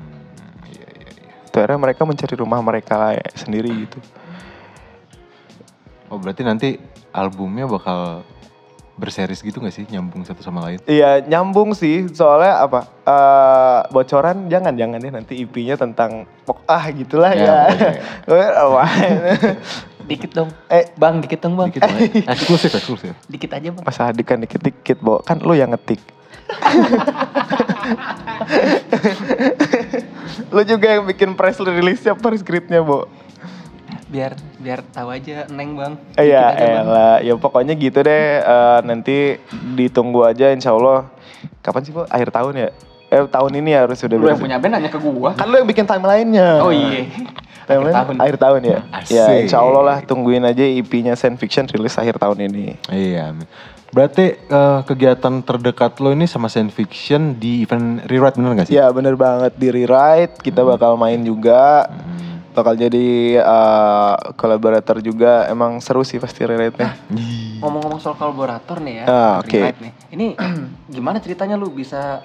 Itu 1.54 1.62
akhirnya 1.62 1.78
mereka 1.78 2.02
mencari 2.02 2.34
rumah 2.34 2.58
mereka 2.58 3.14
sendiri 3.38 3.70
gitu. 3.86 4.02
Oh 6.10 6.18
berarti 6.18 6.42
nanti 6.42 6.82
albumnya 7.14 7.70
bakal 7.70 8.26
berseris 8.98 9.38
gitu 9.38 9.62
gak 9.62 9.70
sih 9.70 9.86
nyambung 9.86 10.26
satu 10.26 10.42
sama 10.42 10.66
lain? 10.66 10.82
Iya 10.90 11.22
nyambung 11.22 11.70
sih 11.78 12.10
soalnya 12.10 12.58
apa 12.58 12.90
eh, 13.06 13.80
bocoran 13.94 14.50
jangan 14.50 14.74
jangan 14.74 14.98
deh 14.98 15.14
nanti 15.14 15.46
IP-nya 15.46 15.78
tentang 15.78 16.26
pok 16.42 16.66
ah 16.66 16.90
gitulah 16.90 17.30
Ya, 17.38 17.70
ya. 17.70 18.66
Wah. 18.66 18.90
Dikit 20.10 20.34
dong. 20.34 20.50
eh 20.66 20.90
Bang, 20.98 21.22
dikit 21.22 21.38
dong 21.38 21.54
bang. 21.54 21.70
Dikit 21.70 21.86
lah. 21.86 21.98
eksklusif 22.34 22.74
eksklusif. 22.74 23.14
Dikit 23.30 23.54
aja 23.54 23.70
bang. 23.70 23.84
Masa 23.86 24.10
adik 24.10 24.26
kan 24.26 24.42
dikit-dikit, 24.42 24.98
Bo. 24.98 25.22
Kan 25.22 25.38
lu 25.38 25.54
yang 25.54 25.70
ngetik. 25.70 26.02
Lu 30.50 30.62
juga 30.64 30.86
yang 30.98 31.04
bikin 31.04 31.34
press 31.34 31.58
release-nya 31.60 32.14
per 32.16 32.34
script-nya, 32.36 32.80
Bo. 32.80 33.06
Biar 34.08 34.38
biar 34.62 34.80
tahu 34.94 35.10
aja 35.10 35.44
neng 35.50 35.74
bang. 35.74 35.92
Iya, 36.14 36.44
elah. 36.54 37.16
Ya 37.18 37.34
pokoknya 37.34 37.74
gitu 37.74 37.98
deh. 38.00 38.40
Eh, 38.40 38.78
nanti 38.86 39.42
ditunggu 39.74 40.22
aja 40.22 40.54
insya 40.54 40.70
Allah. 40.70 41.10
Kapan 41.60 41.82
sih, 41.82 41.92
Bo? 41.92 42.06
Akhir 42.06 42.30
tahun 42.30 42.54
ya? 42.54 42.68
Eh, 43.10 43.26
tahun 43.30 43.52
ini 43.58 43.70
harus 43.74 43.98
sudah 43.98 44.18
Lu 44.18 44.26
yang 44.26 44.38
punya 44.38 44.58
band 44.58 44.74
nanya 44.78 44.90
ke 44.90 44.98
gua. 44.98 45.34
Kan 45.34 45.50
lu 45.50 45.58
yang 45.62 45.68
bikin 45.68 45.86
timeline-nya. 45.86 46.62
Oh 46.62 46.70
iya. 46.74 47.06
Timeline 47.64 47.94
Akhir 47.96 48.04
tahun. 48.04 48.16
akhir 48.20 48.36
tahun 48.36 48.60
ya? 48.60 48.78
Asik. 48.92 49.14
Ya, 49.16 49.24
insya 49.40 49.58
Allah 49.64 49.82
lah 49.82 49.98
tungguin 50.04 50.44
aja 50.44 50.60
EP-nya 50.60 51.16
Science 51.16 51.40
Fiction 51.40 51.64
rilis 51.64 51.96
akhir 51.96 52.20
tahun 52.20 52.44
ini. 52.44 52.76
Iya. 52.92 53.32
amin. 53.32 53.46
Berarti 53.94 54.34
eh, 54.34 54.80
kegiatan 54.82 55.38
terdekat 55.40 56.02
lo 56.02 56.10
ini 56.10 56.26
sama 56.26 56.50
science 56.50 56.74
fiction 56.74 57.38
di 57.38 57.62
event 57.62 58.02
rewrite 58.10 58.34
bener 58.34 58.58
gak 58.58 58.66
sih? 58.66 58.74
Ya 58.74 58.90
bener 58.90 59.14
banget 59.14 59.54
di 59.54 59.70
rewrite 59.70 60.42
kita 60.42 60.66
bakal 60.66 60.98
main 60.98 61.22
juga 61.22 61.86
Hmm. 61.86 62.42
bakal 62.54 62.78
jadi 62.78 63.38
uh, 63.42 64.14
kolaborator 64.38 65.02
juga 65.02 65.50
emang 65.50 65.82
seru 65.82 66.06
sih 66.06 66.22
pasti 66.22 66.46
rewrite-nya. 66.46 66.94
Ngomong-ngomong 67.58 67.98
soal 67.98 68.14
kolaborator 68.14 68.78
nih 68.78 69.02
ya. 69.02 69.04
Ah, 69.10 69.32
oke. 69.42 69.50
Greenlight 69.50 69.78
nih. 69.82 69.92
Ini 70.14 70.26
gimana 70.94 71.18
ceritanya 71.18 71.58
lu 71.58 71.74
bisa 71.74 72.22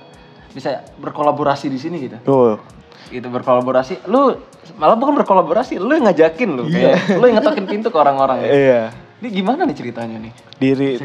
bisa 0.53 0.86
berkolaborasi 1.01 1.65
di 1.73 1.82
sini 1.82 1.97
gitu? 1.97 2.17
Tuh. 2.21 2.62
Gitu 3.10 3.25
berkolaborasi. 3.25 4.05
Lu 4.05 4.38
malah 4.77 4.93
bukan 5.01 5.17
berkolaborasi, 5.17 5.82
lu 5.82 5.97
yang 5.97 6.05
ngajakin 6.05 6.49
lu 6.53 6.69
kayak 6.69 7.17
lu 7.17 7.25
yang 7.25 7.41
ngetokin 7.41 7.65
pintu 7.65 7.89
ke 7.89 7.97
orang-orang. 7.97 8.45
Iya. 8.45 8.84
Ini 9.19 9.27
gimana 9.36 9.67
nih 9.67 9.75
ceritanya 9.75 10.15
nih? 10.15 10.32
Diri. 10.55 10.95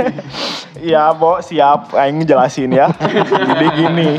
ya, 0.92 1.12
Bo, 1.12 1.44
siap 1.44 1.92
aing 1.92 2.24
jelasin 2.24 2.72
ya. 2.72 2.88
jadi 2.96 3.66
gini. 3.76 4.10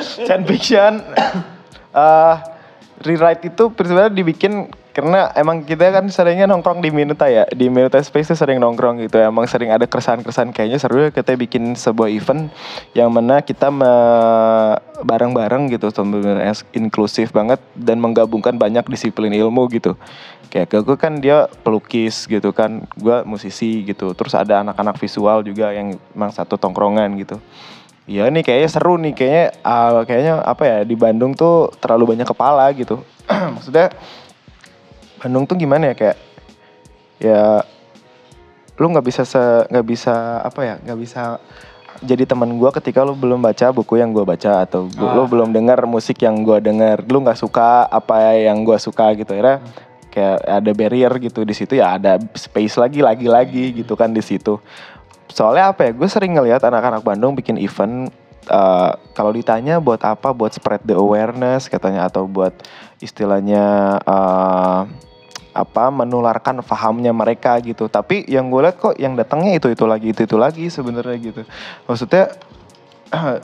Science 0.00 0.46
fiction 0.48 0.92
eh 1.98 2.36
rewrite 3.04 3.52
itu 3.52 3.64
sebenarnya 3.70 4.12
dibikin 4.12 4.68
karena 4.98 5.30
emang 5.38 5.62
kita 5.62 5.94
kan 5.94 6.10
seringnya 6.10 6.50
nongkrong 6.50 6.82
di 6.82 6.90
Minuta 6.90 7.30
ya 7.30 7.46
di 7.54 7.70
Minuta 7.70 8.02
Space 8.02 8.34
tuh 8.34 8.38
sering 8.38 8.58
nongkrong 8.58 8.98
gitu 9.06 9.22
emang 9.22 9.46
sering 9.46 9.70
ada 9.70 9.86
keresahan-keresahan 9.86 10.50
kayaknya 10.50 10.82
seru 10.82 11.06
ya 11.06 11.14
kita 11.14 11.38
bikin 11.38 11.78
sebuah 11.78 12.10
event 12.10 12.50
yang 12.98 13.06
mana 13.14 13.38
kita 13.38 13.70
bareng-bareng 15.06 15.70
gitu 15.70 15.94
es- 16.42 16.66
inklusif 16.74 17.30
banget 17.30 17.62
dan 17.78 18.02
menggabungkan 18.02 18.58
banyak 18.58 18.82
disiplin 18.90 19.30
ilmu 19.30 19.70
gitu 19.70 19.94
kayak 20.48 20.80
gue 20.80 20.96
kan 20.96 21.20
dia 21.20 21.46
pelukis 21.62 22.24
gitu 22.24 22.50
kan 22.56 22.82
gue 22.96 23.16
musisi 23.28 23.84
gitu. 23.84 24.16
Terus 24.16 24.32
ada 24.34 24.64
anak-anak 24.64 24.96
visual 24.96 25.44
juga 25.44 25.70
yang 25.72 25.96
emang 26.16 26.32
satu 26.32 26.56
tongkrongan 26.56 27.12
gitu. 27.20 27.36
Iya 28.08 28.32
nih 28.32 28.40
kayaknya 28.40 28.68
seru 28.72 28.96
nih. 28.96 29.12
Kayaknya 29.12 29.46
ah, 29.60 30.00
kayaknya 30.08 30.34
apa 30.40 30.62
ya 30.64 30.78
di 30.88 30.96
Bandung 30.96 31.36
tuh 31.36 31.68
terlalu 31.76 32.16
banyak 32.16 32.24
kepala 32.24 32.64
gitu. 32.72 33.04
Maksudnya 33.54 33.92
Bandung 35.20 35.44
tuh 35.44 35.60
gimana 35.60 35.92
ya? 35.92 35.94
Kayak 35.94 36.18
ya 37.20 37.42
lu 38.80 38.88
nggak 38.94 39.04
bisa 39.04 39.28
se 39.28 39.40
nggak 39.68 39.86
bisa 39.86 40.40
apa 40.40 40.60
ya? 40.64 40.74
Nggak 40.80 40.98
bisa 41.04 41.22
jadi 42.00 42.24
teman 42.24 42.56
gua 42.56 42.70
ketika 42.70 43.02
lu 43.04 43.12
belum 43.12 43.42
baca 43.42 43.74
buku 43.74 43.98
yang 44.00 44.14
gua 44.14 44.24
baca 44.24 44.64
atau 44.64 44.86
gua- 44.86 45.18
lu 45.18 45.26
belum 45.26 45.50
dengar 45.52 45.82
musik 45.84 46.22
yang 46.22 46.40
gua 46.46 46.62
dengar 46.62 47.04
lu 47.04 47.20
nggak 47.20 47.36
suka 47.36 47.84
apa 47.90 48.38
yang 48.40 48.64
gua 48.64 48.80
suka 48.80 49.12
gitu. 49.18 49.36
Ya 49.36 49.60
kayak 50.08 50.38
ada 50.44 50.70
barrier 50.72 51.12
gitu 51.20 51.44
di 51.44 51.54
situ 51.54 51.78
ya 51.78 52.00
ada 52.00 52.18
space 52.34 52.80
lagi 52.80 53.00
lagi 53.04 53.26
lagi 53.28 53.64
gitu 53.82 53.94
kan 53.94 54.10
di 54.10 54.24
situ. 54.24 54.58
Soalnya 55.28 55.72
apa 55.76 55.88
ya 55.88 55.92
gue 55.92 56.08
sering 56.08 56.34
ngelihat 56.36 56.64
anak-anak 56.64 57.04
Bandung 57.04 57.36
bikin 57.36 57.60
event 57.60 58.08
eh, 58.48 58.90
kalau 59.12 59.30
ditanya 59.30 59.78
buat 59.78 60.00
apa 60.02 60.32
buat 60.32 60.52
spread 60.56 60.82
the 60.88 60.96
awareness 60.96 61.68
katanya 61.68 62.08
atau 62.08 62.24
buat 62.24 62.56
istilahnya 62.98 63.96
eh, 64.02 64.80
apa 65.58 65.84
menularkan 65.90 66.64
fahamnya 66.64 67.12
mereka 67.12 67.58
gitu. 67.60 67.86
Tapi 67.86 68.24
yang 68.26 68.48
gue 68.48 68.64
lihat 68.64 68.76
kok 68.80 68.94
yang 68.96 69.14
datangnya 69.14 69.58
itu 69.58 69.68
itu 69.72 69.84
lagi 69.84 70.12
itu 70.14 70.22
itu 70.24 70.36
lagi 70.40 70.64
sebenarnya 70.72 71.16
gitu. 71.20 71.42
Maksudnya 71.84 72.24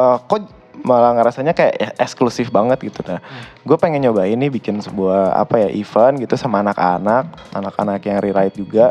eh, 0.00 0.18
kok 0.26 0.59
malah 0.82 1.12
ngerasanya 1.14 1.52
kayak 1.52 1.74
ya 1.76 1.90
eksklusif 1.98 2.48
banget 2.48 2.80
gitu. 2.80 3.00
Nah 3.04 3.20
gue 3.60 3.76
pengen 3.76 4.00
nyoba 4.02 4.24
ini 4.24 4.48
bikin 4.48 4.80
sebuah 4.80 5.36
apa 5.36 5.60
ya 5.64 5.68
event 5.70 6.20
gitu 6.20 6.34
sama 6.34 6.60
anak-anak 6.60 7.24
anak-anak 7.52 8.00
yang 8.04 8.18
rewrite 8.18 8.56
juga. 8.56 8.86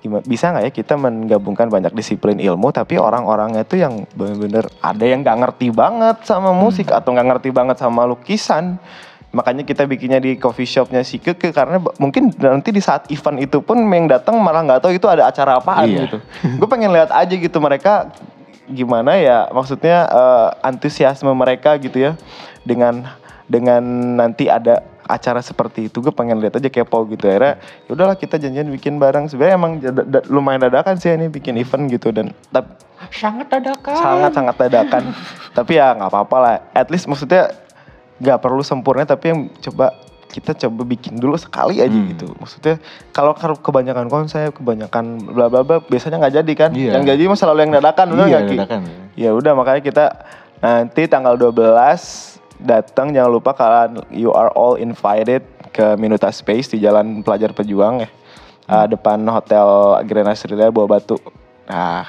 Bisa 0.00 0.48
nggak 0.48 0.64
ya 0.64 0.72
kita 0.72 0.96
menggabungkan 0.96 1.68
banyak 1.68 1.92
disiplin 1.92 2.40
ilmu 2.40 2.72
tapi 2.72 2.96
orang-orangnya 2.96 3.68
itu 3.68 3.76
yang 3.76 4.08
bener-bener 4.16 4.64
ada 4.80 5.04
yang 5.04 5.20
nggak 5.20 5.38
ngerti 5.44 5.68
banget 5.68 6.24
sama 6.24 6.56
musik 6.56 6.88
atau 6.88 7.12
nggak 7.12 7.28
ngerti 7.36 7.48
banget 7.52 7.76
sama 7.76 8.08
lukisan. 8.08 8.80
Makanya 9.30 9.62
kita 9.62 9.86
bikinnya 9.86 10.18
di 10.18 10.34
coffee 10.40 10.66
shopnya 10.66 11.04
si 11.06 11.22
Keke 11.22 11.52
karena 11.54 11.78
mungkin 12.00 12.34
nanti 12.34 12.74
di 12.74 12.82
saat 12.82 13.06
event 13.12 13.38
itu 13.38 13.62
pun 13.62 13.78
yang 13.92 14.10
datang 14.10 14.34
malah 14.42 14.64
nggak 14.66 14.80
tahu 14.82 14.90
itu 14.96 15.06
ada 15.06 15.28
acara 15.28 15.60
apaan 15.60 15.86
Iya. 15.86 16.08
gitu. 16.08 16.16
Gue 16.58 16.66
pengen 16.66 16.90
lihat 16.90 17.12
aja 17.14 17.30
gitu 17.30 17.60
mereka 17.62 18.10
gimana 18.70 19.18
ya 19.18 19.50
maksudnya 19.50 20.06
eh, 20.06 20.48
antusiasme 20.62 21.30
mereka 21.34 21.76
gitu 21.76 21.98
ya 21.98 22.12
dengan 22.62 23.04
dengan 23.50 23.82
nanti 24.14 24.46
ada 24.46 24.80
acara 25.10 25.42
seperti 25.42 25.90
itu 25.90 25.98
gue 25.98 26.14
pengen 26.14 26.38
lihat 26.38 26.54
aja 26.54 26.70
kepo 26.70 27.02
gitu. 27.10 27.26
Akhirnya 27.26 27.58
ya 27.58 27.90
udahlah 27.90 28.14
kita 28.14 28.38
janjian 28.38 28.70
bikin 28.70 29.02
bareng. 29.02 29.26
Sebenarnya 29.26 29.54
emang 29.58 29.72
jada- 29.82 30.06
da- 30.06 30.26
lumayan 30.30 30.62
dadakan 30.62 30.94
sih 31.02 31.10
ini 31.10 31.26
bikin 31.26 31.58
event 31.58 31.90
gitu. 31.90 32.14
Dan 32.14 32.30
tap- 32.54 32.78
Sangat 33.10 33.50
dadakan. 33.50 33.96
sangat 33.98 34.30
sangat 34.38 34.54
dadakan. 34.54 35.02
Tapi 35.58 35.82
ya 35.82 35.98
nggak 35.98 36.14
apa-apa 36.14 36.36
lah. 36.38 36.54
At 36.70 36.94
least 36.94 37.10
maksudnya 37.10 37.50
nggak 38.22 38.38
perlu 38.38 38.62
sempurna 38.62 39.02
tapi 39.02 39.32
yang 39.32 39.40
coba 39.64 39.96
kita 40.30 40.54
coba 40.56 40.86
bikin 40.86 41.18
dulu 41.18 41.34
sekali 41.34 41.78
aja 41.78 41.90
Hmm. 41.90 42.08
gitu 42.08 42.30
maksudnya 42.34 42.78
kalau 43.10 43.34
kebanyakan 43.34 44.06
konsep 44.06 44.54
kebanyakan 44.54 45.18
bla 45.26 45.46
bla 45.46 45.60
bla 45.60 45.82
biasanya 45.82 46.16
nggak 46.16 46.34
jadi 46.38 46.52
kan 46.54 46.70
Iya. 46.70 46.90
yang 46.94 47.04
jadi 47.04 47.22
mah 47.24 47.34
selalu 47.34 47.58
yang 47.60 47.74
dadakan 47.74 48.06
Iya, 48.08 48.24
nggak, 48.24 48.42
Ki? 48.42 48.56
dadakan. 48.56 48.80
ya 49.14 49.30
udah 49.32 49.52
makanya 49.52 49.82
kita 49.82 50.04
nanti 50.60 51.02
tanggal 51.04 51.34
12 51.34 52.38
datang 52.56 53.10
jangan 53.10 53.32
lupa 53.32 53.50
kalian 53.50 54.04
you 54.08 54.30
are 54.30 54.52
all 54.52 54.76
invited 54.76 55.42
ke 55.70 55.96
Minuta 55.96 56.30
Space 56.30 56.68
di 56.68 56.78
Jalan 56.78 57.20
Pelajar 57.20 57.50
Pejuang 57.50 58.00
ya 58.00 58.10
Uh, 58.62 58.86
depan 58.86 59.18
Hotel 59.26 59.66
Grand 60.06 60.30
Australia 60.30 60.70
Buah 60.70 60.86
Batu 60.86 61.18
nah 61.66 62.06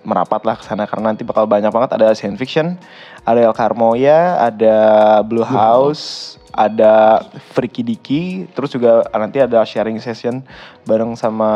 merapatlah 0.00 0.54
ke 0.54 0.62
sana 0.62 0.86
karena 0.86 1.10
nanti 1.10 1.22
bakal 1.22 1.42
banyak 1.42 1.66
banget 1.68 1.90
ada 1.92 2.14
science 2.14 2.36
fiction 2.36 2.78
ada 3.24 3.40
El 3.40 3.54
Carmoya 3.56 4.38
ada 4.44 4.76
Blue 5.24 5.44
House 5.44 6.36
ada 6.54 7.24
Freaky 7.56 7.82
Diki 7.82 8.22
terus 8.54 8.70
juga 8.70 9.02
nanti 9.10 9.42
ada 9.42 9.64
sharing 9.66 9.98
session 9.98 10.44
bareng 10.86 11.16
sama 11.18 11.50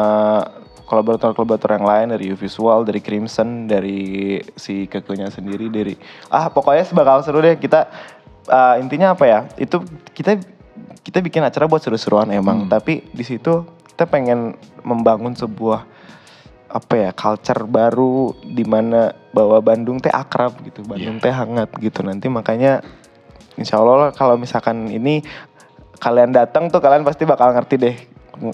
kolaborator-kolaborator 0.88 1.76
yang 1.76 1.84
lain 1.84 2.06
dari 2.16 2.32
U 2.32 2.36
Visual, 2.40 2.80
dari 2.80 3.04
Crimson, 3.04 3.68
dari 3.68 4.40
si 4.56 4.88
kekunya 4.88 5.28
sendiri, 5.28 5.68
dari 5.68 5.92
ah 6.32 6.48
pokoknya 6.48 6.88
bakal 6.96 7.20
seru 7.20 7.44
deh 7.44 7.60
kita 7.60 7.92
eh, 8.48 8.74
intinya 8.80 9.12
apa 9.12 9.24
ya? 9.28 9.40
Itu 9.60 9.84
kita 10.16 10.40
kita 11.04 11.20
bikin 11.20 11.44
acara 11.44 11.68
buat 11.68 11.84
seru-seruan 11.84 12.32
emang, 12.32 12.64
Hmm. 12.64 12.72
tapi 12.72 13.04
di 13.12 13.20
situ 13.20 13.68
kita 13.92 14.08
pengen 14.08 14.56
membangun 14.80 15.36
sebuah 15.36 15.84
apa 16.68 16.94
ya 16.96 17.10
culture 17.16 17.64
baru 17.64 18.36
di 18.44 18.64
mana 18.64 19.16
bahwa 19.32 19.60
Bandung 19.64 20.00
teh 20.00 20.12
akrab 20.12 20.52
gitu, 20.64 20.84
Bandung 20.84 21.16
teh 21.16 21.32
hangat 21.32 21.72
gitu. 21.80 22.04
Nanti 22.04 22.28
makanya 22.28 22.84
insya 23.56 23.80
Allah 23.80 24.08
lah 24.08 24.10
kalau 24.12 24.36
misalkan 24.36 24.88
ini 24.92 25.24
kalian 25.98 26.30
datang 26.30 26.68
tuh 26.68 26.78
kalian 26.78 27.02
pasti 27.02 27.24
bakal 27.24 27.50
ngerti 27.56 27.76
deh. 27.80 27.96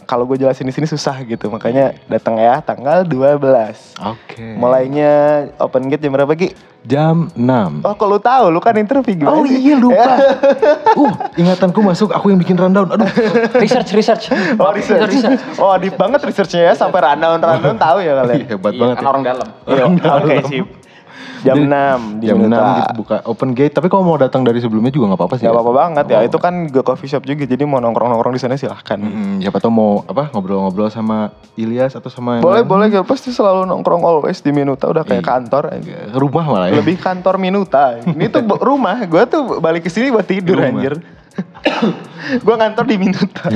Kalau 0.03 0.25
gue 0.25 0.37
jelasin 0.37 0.65
di 0.65 0.73
sini 0.73 0.85
susah 0.85 1.21
gitu, 1.23 1.49
makanya 1.49 1.93
datang 2.07 2.37
ya 2.37 2.59
tanggal 2.59 3.05
12. 3.05 3.37
Oke. 4.01 4.41
Mulainya 4.57 5.13
open 5.57 5.87
gate 5.87 6.01
jam 6.01 6.13
berapa 6.13 6.33
Ki? 6.33 6.53
Jam 6.85 7.33
6. 7.33 7.81
Oh 7.81 7.97
lu 8.05 8.19
tahu, 8.19 8.53
lu 8.53 8.61
kan 8.61 8.77
interview 8.77 9.17
Oh 9.25 9.41
gimana 9.41 9.49
sih? 9.49 9.57
iya 9.59 9.75
lupa. 9.75 10.13
uh, 11.01 11.13
ingatanku 11.35 11.81
masuk, 11.81 12.13
aku 12.13 12.29
yang 12.29 12.37
bikin 12.37 12.57
rundown. 12.57 12.93
Aduh. 12.93 13.09
research 13.65 13.93
research. 13.93 14.29
Oh 14.57 14.69
research. 14.69 15.17
Oh 15.57 15.77
deep 15.81 15.97
banget 15.97 16.21
researchnya 16.21 16.69
ya 16.69 16.75
sampai 16.77 17.01
rundown 17.01 17.41
rundown 17.41 17.77
tahu 17.89 18.05
ya 18.05 18.21
kalian. 18.21 18.37
Iya, 18.37 18.47
hebat 18.53 18.73
Iya, 18.73 18.81
banget. 18.81 18.97
kan 18.97 19.05
ya. 19.05 19.09
orang 19.09 19.23
dalam. 19.25 19.49
Iya, 19.65 19.83
Oke 19.89 20.37
sip. 20.45 20.67
Jam 21.49 21.57
6 21.61 22.19
di 22.19 22.27
Jam 22.27 22.37
6 22.37 22.43
Minuta. 22.43 22.65
gitu 22.79 22.93
buka 22.97 23.17
open 23.25 23.51
gate. 23.53 23.73
Tapi 23.73 23.87
kalau 23.87 24.03
mau 24.03 24.17
datang 24.17 24.41
dari 24.41 24.59
sebelumnya 24.59 24.89
juga 24.89 25.13
nggak 25.13 25.21
apa-apa 25.21 25.35
sih. 25.37 25.45
Gak 25.45 25.51
ya? 25.51 25.55
apa-apa 25.55 25.73
banget 25.75 26.05
ya, 26.05 26.11
Nggak 26.15 26.23
itu 26.27 26.39
kan 26.39 26.55
juga 26.65 26.83
coffee 26.85 27.07
shop 27.07 27.23
juga, 27.23 27.45
jadi 27.45 27.63
mau 27.63 27.79
nongkrong-nongkrong 27.79 28.33
di 28.33 28.41
sana 28.41 28.55
silahkan. 28.55 28.97
Mm, 28.97 29.41
siapa 29.41 29.59
tau 29.59 29.69
mau 29.69 30.03
apa 30.03 30.31
ngobrol-ngobrol 30.31 30.89
sama 30.89 31.31
Ilyas 31.55 31.93
atau 31.93 32.09
sama 32.09 32.39
yang 32.39 32.43
Boleh, 32.43 32.61
lain. 32.61 32.69
boleh, 32.69 32.87
gue 32.91 33.05
pasti 33.05 33.29
selalu 33.29 33.65
nongkrong 33.65 34.03
always 34.03 34.39
di 34.39 34.51
Minuta, 34.51 34.87
udah 34.87 35.03
kayak 35.03 35.21
Iya. 35.21 35.31
kantor. 35.31 35.63
Ke 35.77 36.17
rumah 36.17 36.45
malah 36.45 36.69
ya. 36.69 36.81
Lebih 36.81 36.97
kantor 36.97 37.35
Minuta. 37.37 37.83
Ini 38.15 38.27
tuh 38.27 38.43
rumah, 38.59 38.97
gue 39.01 39.23
tuh 39.25 39.59
balik 39.59 39.83
ke 39.83 39.91
sini 39.91 40.09
buat 40.09 40.25
tidur 40.25 40.57
Rumah. 40.57 40.71
anjir. 40.73 40.95
gue 42.47 42.55
kantor 42.57 42.85
di 42.87 42.97
Minuta. 42.97 43.51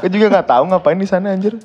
gue 0.00 0.10
juga 0.10 0.26
nggak 0.32 0.46
tahu 0.48 0.62
ngapain 0.70 0.98
di 0.98 1.08
sana 1.08 1.34
anjir. 1.34 1.58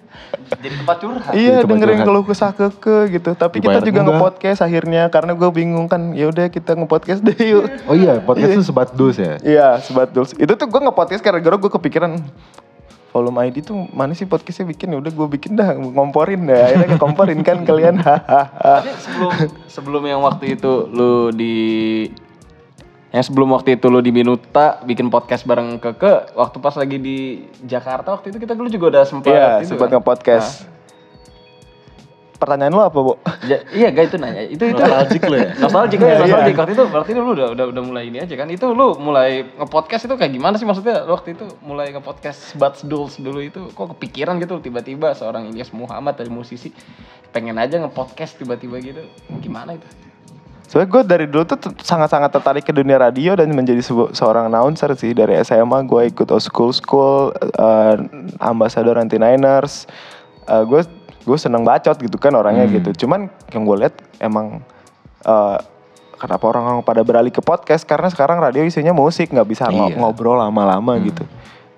Jadi 0.50 0.76
tempat 0.82 0.98
curhat. 1.02 1.32
Iya 1.32 1.64
tempat 1.64 1.72
dengerin 1.72 2.00
keluh 2.04 2.24
kesah 2.26 2.52
keke 2.52 2.98
gitu. 3.14 3.30
Tapi 3.38 3.62
kita 3.62 3.80
Dibayar 3.80 3.84
juga 3.86 4.00
enggak. 4.02 4.16
nge-podcast 4.18 4.60
akhirnya 4.66 5.04
karena 5.14 5.32
gue 5.38 5.50
bingung 5.54 5.88
kan. 5.88 6.12
Ya 6.18 6.30
udah 6.30 6.50
kita 6.50 6.76
nge-podcast 6.76 7.22
deh 7.22 7.38
yuk. 7.38 7.66
Oh 7.88 7.96
iya, 7.96 8.20
podcast 8.20 8.52
itu 8.58 8.64
sebat 8.66 8.92
dus 8.94 9.18
ya. 9.18 9.38
Iya, 9.42 9.68
sebat 9.84 10.12
dulce. 10.12 10.36
Itu 10.36 10.58
tuh 10.58 10.68
gue 10.68 10.82
nge-podcast 10.90 11.22
gara-gara 11.22 11.56
gue 11.56 11.72
kepikiran 11.72 12.20
volume 13.16 13.48
ID 13.48 13.64
tuh 13.64 13.88
mana 13.96 14.12
sih 14.12 14.28
podcastnya 14.28 14.68
bikin 14.68 14.92
ya 14.92 15.00
udah 15.00 15.08
gue 15.16 15.28
bikin 15.40 15.56
dah 15.56 15.72
ngomporin 15.72 16.52
dah 16.52 16.68
akhirnya 16.68 17.00
ngomporin 17.00 17.40
kan 17.48 17.64
kalian 17.64 17.96
hahaha 17.96 18.84
Tapi 18.84 18.92
sebelum 19.00 19.32
sebelum 19.72 20.04
yang 20.04 20.20
waktu 20.20 20.60
itu 20.60 20.92
lu 20.92 21.32
di 21.32 21.56
yang 23.16 23.24
sebelum 23.24 23.48
waktu 23.56 23.80
itu 23.80 23.88
lu 23.88 24.04
di 24.04 24.12
Minuta 24.12 24.84
bikin 24.84 25.08
podcast 25.08 25.48
bareng 25.48 25.80
Keke 25.80 26.36
waktu 26.36 26.58
pas 26.60 26.76
lagi 26.76 27.00
di 27.00 27.48
Jakarta 27.64 28.12
waktu 28.12 28.36
itu 28.36 28.44
kita 28.44 28.52
dulu 28.52 28.68
juga 28.68 28.92
udah 28.92 29.04
sempat 29.08 29.32
iya 29.32 29.64
sempat 29.64 29.88
kan? 29.88 30.04
nge-podcast. 30.04 30.68
Pertanyaan 32.36 32.76
lu 32.76 32.84
apa 32.84 33.00
bu 33.00 33.16
Ja- 33.48 33.64
iya 33.72 33.88
guys 33.96 34.12
itu 34.12 34.20
nanya. 34.20 34.44
Itu 34.44 34.68
itu. 34.68 34.76
Nostalgic 34.76 35.24
lu 35.32 35.36
ya? 35.40 35.48
nostalgic 35.56 36.00
ya 36.04 36.20
nostalgic 36.28 36.52
iya. 36.52 36.60
waktu 36.60 36.74
itu 36.76 36.84
berarti 36.92 37.12
lu 37.16 37.32
udah 37.32 37.48
udah 37.56 37.66
udah 37.72 37.84
mulai 37.88 38.04
ini 38.12 38.20
aja 38.20 38.36
kan? 38.36 38.52
Itu 38.52 38.76
lu 38.76 39.00
mulai 39.00 39.48
ngepodcast 39.48 40.12
itu 40.12 40.16
kayak 40.20 40.36
gimana 40.36 40.60
sih? 40.60 40.68
Maksudnya 40.68 41.08
lu 41.08 41.16
waktu 41.16 41.40
itu 41.40 41.48
mulai 41.64 41.96
ngepodcast 41.96 42.60
Bats 42.60 42.84
Duls 42.84 43.16
dulu 43.16 43.40
itu 43.40 43.72
kok 43.72 43.96
kepikiran 43.96 44.44
gitu? 44.44 44.60
Tiba-tiba 44.60 45.16
seorang 45.16 45.48
Ilyas 45.56 45.72
Muhammad 45.72 46.20
dari 46.20 46.28
musisi 46.28 46.68
pengen 47.32 47.56
aja 47.56 47.80
ngepodcast 47.80 48.44
tiba-tiba 48.44 48.76
gitu. 48.84 49.08
Gimana 49.40 49.80
itu 49.80 49.88
Soalnya 50.66 50.90
gue 50.90 51.02
dari 51.06 51.26
dulu 51.30 51.46
tuh 51.46 51.58
sangat-sangat 51.78 52.34
tertarik 52.34 52.66
ke 52.66 52.74
dunia 52.74 52.98
radio 52.98 53.38
dan 53.38 53.54
menjadi 53.54 53.80
seorang 54.12 54.50
announcer 54.50 54.92
sih 54.98 55.14
dari 55.14 55.38
SMA 55.46 55.86
gue 55.86 56.10
ikut 56.10 56.28
O 56.34 56.40
School 56.42 56.74
School, 56.74 57.32
uh, 57.56 57.96
ambassador 58.42 58.98
anti 58.98 59.22
Niners. 59.22 59.86
Uh, 60.50 60.66
gue 60.66 60.82
gue 61.26 61.38
seneng 61.38 61.62
bacot 61.66 61.98
gitu 61.98 62.18
kan 62.18 62.34
orangnya 62.34 62.66
gitu. 62.70 63.06
Cuman 63.06 63.30
yang 63.54 63.64
gue 63.66 63.78
lihat 63.86 63.96
emang 64.18 64.62
uh, 65.26 65.58
kenapa 66.18 66.44
orang-orang 66.50 66.82
pada 66.82 67.02
beralih 67.06 67.34
ke 67.34 67.42
podcast 67.42 67.86
karena 67.86 68.10
sekarang 68.10 68.42
radio 68.42 68.66
isinya 68.66 68.94
musik 68.94 69.30
nggak 69.30 69.48
bisa 69.50 69.70
Iya. 69.70 69.98
ngobrol 69.98 70.38
lama-lama 70.38 70.98
gitu. 71.02 71.26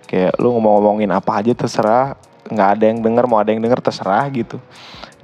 Kayak 0.08 0.40
lu 0.40 0.56
ngomong-ngomongin 0.56 1.12
apa 1.12 1.44
aja 1.44 1.52
terserah, 1.52 2.16
nggak 2.48 2.70
ada 2.80 2.84
yang 2.88 3.00
denger 3.04 3.24
mau 3.28 3.40
ada 3.44 3.52
yang 3.52 3.60
denger 3.60 3.84
terserah 3.84 4.24
gitu. 4.32 4.60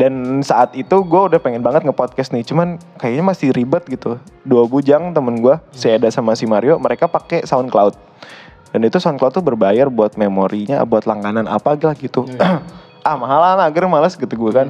Dan 0.03 0.43
saat 0.43 0.75
itu 0.75 0.99
gue 0.99 1.21
udah 1.31 1.39
pengen 1.39 1.63
banget 1.63 1.87
nge-podcast 1.87 2.35
nih, 2.35 2.43
cuman 2.43 2.75
kayaknya 2.99 3.23
masih 3.23 3.55
ribet 3.55 3.87
gitu. 3.87 4.19
Dua 4.43 4.67
bujang 4.67 5.15
temen 5.15 5.39
gue, 5.39 5.55
si 5.71 5.87
Eda 5.87 6.11
sama 6.11 6.35
si 6.35 6.43
Mario, 6.43 6.75
mereka 6.75 7.07
pakai 7.07 7.47
SoundCloud. 7.47 7.95
Dan 8.75 8.83
itu 8.83 8.99
SoundCloud 8.99 9.39
tuh 9.39 9.39
berbayar 9.39 9.87
buat 9.87 10.19
memorinya, 10.19 10.83
buat 10.83 11.07
langganan 11.07 11.47
apa 11.47 11.79
gitu. 11.95 12.27
ah 13.07 13.15
mahalan, 13.15 13.63
agar 13.63 13.87
males 13.87 14.19
gitu 14.19 14.35
gue 14.35 14.51
kan. 14.51 14.67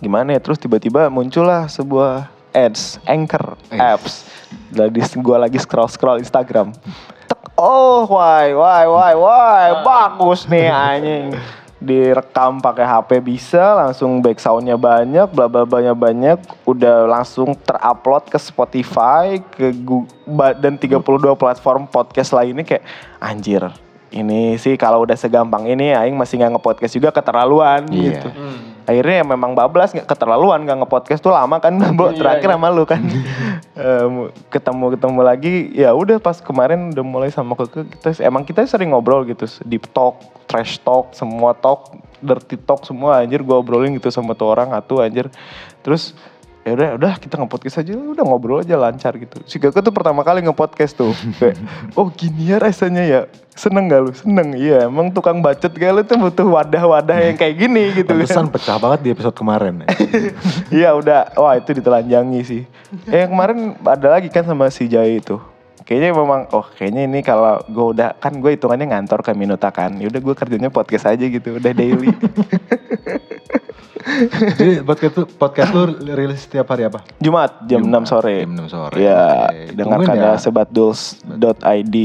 Gimana 0.00 0.32
ya, 0.32 0.40
terus 0.40 0.56
tiba-tiba 0.56 1.12
muncullah 1.12 1.68
sebuah 1.68 2.32
ads, 2.56 2.96
anchor, 3.04 3.60
apps. 3.76 4.24
Lagi 4.72 5.04
gue 5.20 5.36
lagi 5.36 5.60
scroll-scroll 5.60 6.24
Instagram. 6.24 6.72
Tek, 7.28 7.60
oh 7.60 8.08
why, 8.08 8.56
why, 8.56 8.88
why, 8.88 9.12
why, 9.12 9.84
bagus 9.84 10.48
nih 10.48 10.72
anjing 10.72 11.36
direkam 11.80 12.60
pakai 12.60 12.84
HP 12.84 13.24
bisa 13.24 13.72
langsung 13.74 14.20
back 14.20 14.36
soundnya 14.36 14.76
banyak 14.76 15.32
bla 15.32 15.48
bla 15.48 15.64
bla 15.64 15.96
banyak 15.96 16.36
udah 16.68 17.08
langsung 17.08 17.56
terupload 17.56 18.28
ke 18.28 18.36
Spotify 18.36 19.40
ke 19.40 19.72
ba- 20.28 20.54
dan 20.54 20.76
32 20.76 21.00
platform 21.40 21.88
podcast 21.88 22.36
lainnya 22.36 22.62
kayak 22.62 22.84
anjir 23.16 23.64
ini 24.10 24.58
sih 24.58 24.74
kalau 24.74 25.06
udah 25.06 25.14
segampang 25.14 25.70
ini 25.70 25.94
aing 25.94 26.18
masih 26.18 26.38
nggak 26.38 26.58
nge-podcast 26.58 26.92
juga 26.92 27.08
keterlaluan 27.10 27.86
Iya. 27.86 28.18
gitu. 28.18 28.28
Akhirnya 28.82 29.22
ya 29.22 29.24
memang 29.24 29.54
bablas 29.54 29.94
nggak 29.94 30.02
keterlaluan 30.04 30.66
nggak 30.66 30.82
nge-podcast 30.82 31.22
tuh 31.22 31.30
lama 31.30 31.62
kan 31.62 31.78
Bo, 31.94 32.10
terakhir 32.10 32.50
sama 32.50 32.68
lu 32.74 32.82
kan. 32.82 32.98
Em, 33.80 34.28
ketemu 34.50 34.98
ketemu 34.98 35.20
lagi 35.22 35.54
ya 35.72 35.94
udah 35.94 36.18
pas 36.18 36.36
kemarin 36.42 36.90
udah 36.90 37.04
mulai 37.06 37.30
sama 37.30 37.54
keke 37.54 37.86
kita 37.96 38.20
emang 38.20 38.42
kita 38.44 38.66
sering 38.66 38.90
ngobrol 38.92 39.22
gitu 39.24 39.46
deep 39.64 39.88
talk 39.94 40.20
trash 40.44 40.76
talk 40.82 41.14
semua 41.16 41.54
talk 41.56 41.94
dirty 42.20 42.60
talk 42.60 42.84
semua 42.84 43.24
anjir 43.24 43.40
gua 43.40 43.62
obrolin 43.62 43.94
gitu 43.96 44.12
sama 44.12 44.34
tuh 44.34 44.52
orang 44.52 44.74
atuh 44.74 45.00
anjir. 45.00 45.30
Terus 45.80 46.12
ya 46.60 46.76
udah 46.76 46.88
udah 47.00 47.12
kita 47.16 47.40
nge-podcast 47.40 47.80
aja 47.80 47.96
udah 47.96 48.24
ngobrol 48.24 48.60
aja 48.60 48.76
lancar 48.76 49.16
gitu 49.16 49.40
si 49.48 49.56
Keke 49.56 49.80
tuh 49.80 49.94
pertama 49.96 50.20
kali 50.20 50.44
nge-podcast 50.44 50.92
tuh 50.92 51.16
kayak 51.40 51.56
oh 51.96 52.12
gini 52.12 52.52
ya 52.52 52.60
rasanya 52.60 53.00
ya 53.00 53.20
seneng 53.56 53.88
gak 53.88 54.00
lu 54.00 54.12
seneng 54.12 54.48
iya 54.56 54.84
emang 54.84 55.08
tukang 55.08 55.40
bacot 55.40 55.72
kayak 55.72 55.92
lu 55.96 56.02
tuh 56.04 56.20
butuh 56.20 56.46
wadah-wadah 56.48 57.16
yang 57.16 57.36
kayak 57.36 57.56
gini 57.60 57.92
gitu 57.96 58.12
kan 58.12 58.28
Pantesan 58.28 58.48
pecah 58.52 58.76
banget 58.80 59.00
di 59.04 59.08
episode 59.12 59.36
kemarin. 59.36 59.84
Iya 60.70 60.94
udah, 60.94 61.34
wah 61.34 61.58
itu 61.58 61.74
ditelanjangi 61.74 62.40
sih. 62.46 62.62
Eh 63.10 63.26
yang 63.26 63.34
kemarin 63.34 63.74
ada 63.82 64.08
lagi 64.16 64.30
kan 64.30 64.46
sama 64.46 64.70
si 64.70 64.86
Jai 64.86 65.18
itu. 65.18 65.36
Kayaknya 65.82 66.14
memang, 66.14 66.46
oh 66.54 66.62
kayaknya 66.62 67.10
ini 67.10 67.20
kalau 67.26 67.58
gue 67.66 67.86
udah, 67.98 68.14
kan 68.22 68.38
gue 68.38 68.54
hitungannya 68.54 68.86
ngantor 68.94 69.26
ke 69.26 69.34
Minuta 69.34 69.74
kan. 69.74 69.98
Yaudah 69.98 70.22
gue 70.22 70.34
kerjanya 70.38 70.70
podcast 70.70 71.10
aja 71.10 71.26
gitu, 71.26 71.58
udah 71.58 71.72
daily. 71.74 72.14
Jadi 74.58 74.72
podcast 74.84 75.14
lu, 75.18 75.24
podcast 75.26 75.70
lu 75.74 75.82
rilis 76.14 76.40
setiap 76.46 76.66
hari 76.72 76.88
apa? 76.88 77.04
Jumat 77.20 77.64
jam 77.68 77.84
Jumat, 77.84 78.06
6 78.06 78.12
sore. 78.12 78.36
jam 78.44 78.52
6 78.56 78.74
sore. 78.74 78.96
Iya, 78.96 79.24
Oke. 79.48 79.60
dengarkan 79.76 80.06
Tungguin 80.06 80.24
ya 80.24 80.32
ya. 80.32 80.40
sebatduls.id. 80.40 81.96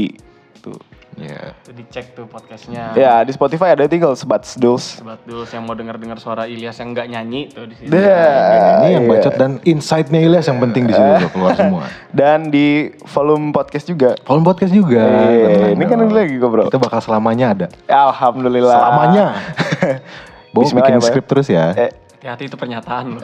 Tuh. 0.60 0.80
Iya. 1.16 1.56
Itu 1.64 1.72
dicek 1.72 2.12
tuh 2.12 2.28
podcastnya. 2.28 2.92
Ya 2.92 3.24
di 3.24 3.32
Spotify 3.32 3.72
ada 3.72 3.88
tinggal 3.88 4.12
sebatduls. 4.12 5.00
Sobat 5.00 5.24
Duls 5.24 5.48
yang 5.48 5.64
mau 5.64 5.72
denger-dengar 5.72 6.20
suara 6.20 6.44
Ilyas 6.44 6.76
yang 6.76 6.92
nggak 6.92 7.08
nyanyi 7.08 7.48
tuh 7.48 7.64
di 7.64 7.74
sini. 7.80 7.88
Dah. 7.88 8.84
Ini 8.84 9.00
yang 9.00 9.04
iya. 9.08 9.12
bacot 9.16 9.34
dan 9.40 9.52
insight-nya 9.64 10.20
Ilyas 10.20 10.44
yang 10.52 10.60
penting 10.60 10.84
di 10.84 10.92
sini 10.92 11.10
tuh 11.24 11.32
keluar 11.32 11.56
semua. 11.56 11.88
Dan 12.12 12.52
di 12.52 12.92
volume 13.08 13.48
podcast 13.56 13.88
juga. 13.88 14.12
Volume 14.28 14.44
podcast 14.44 14.72
juga. 14.76 15.00
Eh, 15.00 15.72
Tenang 15.72 15.72
ini 15.72 15.84
kan 15.88 15.98
lagi 16.04 16.34
kok 16.36 16.48
bro. 16.52 16.64
Itu 16.68 16.76
bakal 16.76 17.00
selamanya 17.00 17.46
ada. 17.56 17.66
Alhamdulillah. 17.88 18.76
Selamanya. 18.76 19.26
Bo 20.56 20.64
Bismillah 20.64 20.88
bikin 20.88 20.96
ya, 20.96 21.00
Pak. 21.04 21.08
skrip 21.12 21.24
terus 21.28 21.46
ya. 21.52 21.66
Eh, 21.76 21.92
Hati-hati 22.16 22.48
itu 22.48 22.56
pernyataan 22.56 23.04
lu. 23.12 23.20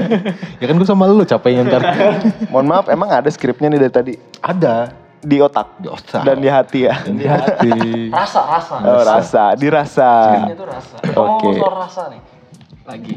Ya 0.60 0.66
kan 0.66 0.74
gue 0.74 0.88
sama 0.90 1.06
lu 1.06 1.22
capeknya 1.22 1.70
ntar. 1.70 1.82
mohon 2.52 2.66
maaf, 2.66 2.90
emang 2.90 3.06
ada 3.06 3.30
skripnya 3.30 3.70
nih 3.70 3.86
dari 3.86 3.94
tadi? 3.94 4.14
ada. 4.42 4.90
Di 5.24 5.40
otak. 5.40 5.80
Di 5.80 5.88
otak. 5.88 6.20
Dan 6.26 6.42
di 6.42 6.50
hati 6.50 6.84
ya. 6.84 6.98
Dan 7.06 7.16
di 7.16 7.24
hati. 7.24 7.72
rasa, 8.18 8.40
rasa. 8.44 8.74
Oh, 8.82 9.00
rasa, 9.06 9.44
dirasa. 9.56 10.12
Skripnya 10.12 10.56
tuh 10.58 10.68
rasa. 10.68 10.96
Oke. 11.00 11.14
ngomong 11.14 11.56
soal 11.56 11.76
rasa 11.78 12.02
nih. 12.12 12.20
Lagi. 12.84 13.14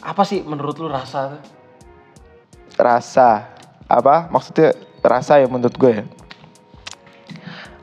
Apa 0.00 0.22
sih 0.24 0.40
menurut 0.46 0.78
lu 0.80 0.88
rasa 0.88 1.36
tuh? 1.36 1.42
Rasa. 2.78 3.52
Apa? 3.90 4.32
Maksudnya 4.32 4.72
rasa 5.04 5.42
ya 5.42 5.50
menurut 5.50 5.74
gue 5.76 5.92
ya. 5.92 6.04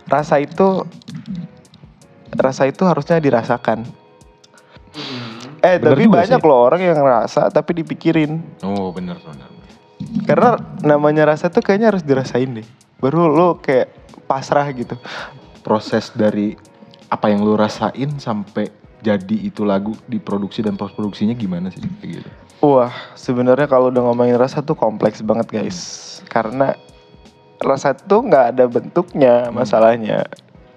Rasa 0.10 0.42
itu 0.42 0.88
rasa 2.34 2.66
itu 2.66 2.82
harusnya 2.88 3.22
dirasakan. 3.22 4.05
Eh, 5.66 5.82
Bener 5.82 5.98
tapi 5.98 6.06
banyak 6.06 6.42
sih. 6.42 6.46
loh 6.46 6.60
orang 6.62 6.82
yang 6.86 6.94
ngerasa 6.94 7.50
tapi 7.50 7.82
dipikirin. 7.82 8.38
Oh 8.62 8.94
bener 8.94 9.18
bener. 9.18 9.50
Karena 10.30 10.62
namanya 10.86 11.34
rasa 11.34 11.50
tuh 11.50 11.66
kayaknya 11.66 11.90
harus 11.90 12.06
dirasain 12.06 12.62
deh. 12.62 12.68
Baru 13.02 13.26
lo 13.26 13.58
kayak 13.58 13.90
pasrah 14.30 14.70
gitu. 14.78 14.94
Proses 15.66 16.14
dari 16.14 16.54
apa 17.10 17.34
yang 17.34 17.42
lu 17.42 17.58
rasain 17.58 18.22
sampai 18.22 18.70
jadi 19.02 19.38
itu 19.50 19.66
lagu 19.66 19.98
diproduksi 20.06 20.62
dan 20.62 20.78
post 20.78 20.94
produksinya 20.94 21.34
gimana 21.34 21.74
sih 21.74 21.82
kayak 21.82 22.22
gitu? 22.22 22.30
Wah, 22.62 22.94
sebenarnya 23.14 23.66
kalau 23.66 23.90
udah 23.90 24.02
ngomongin 24.06 24.38
rasa 24.38 24.62
tuh 24.62 24.78
kompleks 24.78 25.22
banget 25.26 25.50
guys. 25.50 25.78
Karena 26.30 26.74
rasa 27.62 27.94
tuh 27.98 28.26
nggak 28.26 28.46
ada 28.54 28.66
bentuknya 28.70 29.50
masalahnya. 29.50 30.26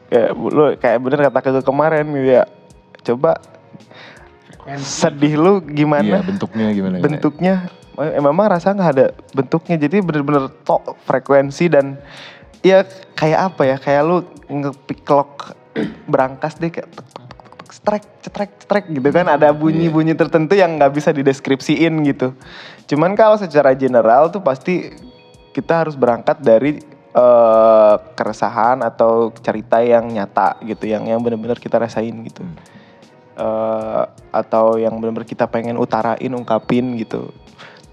Kayak 0.08 0.30
lu 0.36 0.64
kayak 0.80 0.98
bener 1.04 1.20
kata 1.28 1.38
ke 1.44 1.50
kemarin 1.64 2.04
gitu 2.12 2.32
ya. 2.40 2.44
Coba 3.04 3.40
sedih 4.76 5.34
lu 5.40 5.52
Iya, 5.64 5.72
gimana? 5.72 6.16
bentuknya 6.20 6.66
gimana? 6.70 6.94
gimana? 6.98 7.04
bentuknya 7.08 7.54
eh, 7.96 8.20
memang 8.20 8.46
rasa 8.46 8.76
nggak 8.76 8.90
ada 8.92 9.06
bentuknya 9.32 9.76
jadi 9.80 10.04
bener-bener 10.04 10.52
tok 10.62 11.00
frekuensi 11.02 11.72
dan 11.72 11.96
ya 12.60 12.84
kayak 13.14 13.54
apa 13.54 13.62
ya 13.64 13.76
kayak 13.78 14.02
lu 14.04 14.16
ngepiklok 14.46 15.56
berangkas 16.04 16.58
deh 16.58 16.68
kayak 16.68 16.90
strek 17.70 18.04
cetrek 18.20 18.50
cetrek 18.58 18.84
gitu 18.90 19.08
kan 19.08 19.30
ada 19.30 19.48
bunyi-bunyi 19.54 20.12
tertentu 20.12 20.58
yang 20.58 20.74
nggak 20.76 20.92
bisa 20.92 21.14
dideskripsiin 21.14 21.94
gitu 22.04 22.34
cuman 22.90 23.14
kalau 23.14 23.38
secara 23.38 23.72
general 23.72 24.28
tuh 24.28 24.42
pasti 24.42 24.90
kita 25.54 25.86
harus 25.86 25.94
berangkat 25.94 26.42
dari 26.42 26.82
eh, 27.14 27.94
keresahan 28.12 28.82
atau 28.82 29.30
cerita 29.38 29.78
yang 29.80 30.10
nyata 30.10 30.58
gitu 30.66 30.90
yang 30.90 31.06
yang 31.06 31.22
benar-benar 31.22 31.56
kita 31.56 31.78
rasain 31.78 32.14
gitu 32.26 32.42
eh, 33.38 34.02
atau 34.34 34.76
yang 34.76 34.98
benar-benar 34.98 35.24
kita 35.24 35.46
pengen 35.46 35.78
utarain, 35.78 36.32
ungkapin 36.34 36.98
gitu. 36.98 37.30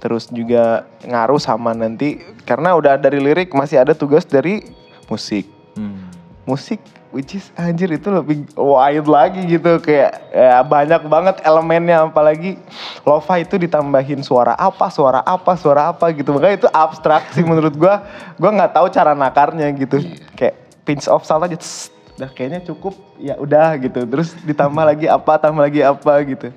Terus 0.02 0.30
juga 0.30 0.90
ngaruh 1.06 1.40
sama 1.40 1.72
nanti 1.78 2.22
karena 2.44 2.74
udah 2.74 2.98
dari 2.98 3.22
lirik 3.22 3.54
masih 3.54 3.80
ada 3.82 3.94
tugas 3.94 4.26
dari 4.26 4.66
musik. 5.08 5.46
Hmm. 5.78 6.10
Musik 6.46 6.78
which 7.16 7.32
is 7.40 7.48
anjir 7.56 7.88
itu 7.96 8.12
lebih 8.12 8.44
wild 8.60 9.08
lagi 9.08 9.40
gitu 9.48 9.80
kayak 9.80 10.20
ya, 10.36 10.60
banyak 10.68 11.08
banget 11.08 11.40
elemennya 11.48 12.12
apalagi 12.12 12.60
lofa 13.08 13.40
itu 13.40 13.56
ditambahin 13.56 14.20
suara 14.20 14.52
apa 14.60 14.92
suara 14.92 15.24
apa 15.24 15.56
suara 15.56 15.96
apa 15.96 16.12
gitu 16.12 16.36
makanya 16.36 16.68
itu 16.68 16.70
abstrak 16.76 17.32
sih 17.32 17.48
menurut 17.48 17.72
gua 17.80 18.04
gua 18.36 18.52
nggak 18.52 18.76
tahu 18.76 18.92
cara 18.92 19.16
nakarnya 19.16 19.72
gitu 19.80 20.04
kayak 20.36 20.60
pinch 20.84 21.08
off 21.08 21.24
salah 21.24 21.48
aja 21.48 21.56
tss, 21.56 21.95
udah 22.16 22.30
kayaknya 22.32 22.62
cukup. 22.64 22.96
Ya 23.20 23.36
udah 23.36 23.76
gitu. 23.80 24.04
Terus 24.08 24.34
ditambah 24.44 24.84
lagi 24.84 25.08
apa 25.12 25.38
tambah 25.40 25.64
lagi 25.64 25.82
apa 25.84 26.14
gitu. 26.24 26.50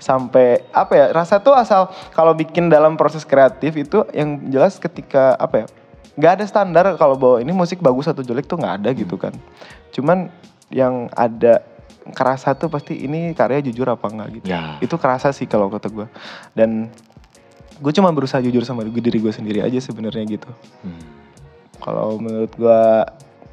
Sampai 0.00 0.64
apa 0.74 0.92
ya 0.92 1.06
rasa 1.12 1.40
tuh 1.40 1.56
asal 1.56 1.88
kalau 2.12 2.36
bikin 2.36 2.68
dalam 2.68 2.96
proses 2.98 3.24
kreatif 3.24 3.76
itu 3.78 4.04
yang 4.12 4.40
jelas 4.52 4.76
ketika 4.76 5.36
apa 5.40 5.64
ya 5.64 5.66
nggak 6.14 6.32
ada 6.40 6.44
standar 6.46 6.84
kalau 6.94 7.18
bahwa 7.18 7.42
ini 7.42 7.50
musik 7.50 7.82
bagus 7.82 8.06
atau 8.06 8.22
jelek 8.22 8.46
tuh 8.46 8.60
nggak 8.60 8.74
ada 8.84 8.90
gitu 8.92 9.16
kan. 9.16 9.32
Cuman 9.90 10.28
yang 10.72 11.08
ada 11.14 11.62
kerasa 12.12 12.52
tuh 12.52 12.68
pasti 12.68 13.00
ini 13.00 13.32
karya 13.32 13.64
jujur 13.64 13.88
apa 13.88 14.12
enggak 14.12 14.28
gitu. 14.40 14.46
Ya. 14.52 14.76
itu 14.84 14.92
kerasa 15.00 15.32
sih 15.32 15.48
kalau 15.48 15.72
kata 15.72 15.88
gue 15.88 16.06
dan 16.52 16.92
gue 17.80 17.92
cuma 17.96 18.12
berusaha 18.12 18.44
jujur 18.44 18.60
sama 18.68 18.84
diri 18.84 19.16
gue 19.16 19.32
sendiri 19.32 19.64
aja 19.64 19.80
sebenarnya 19.80 20.36
gitu. 20.36 20.50
Hmm. 20.84 21.00
kalau 21.80 22.16
menurut 22.20 22.52
gua 22.56 23.08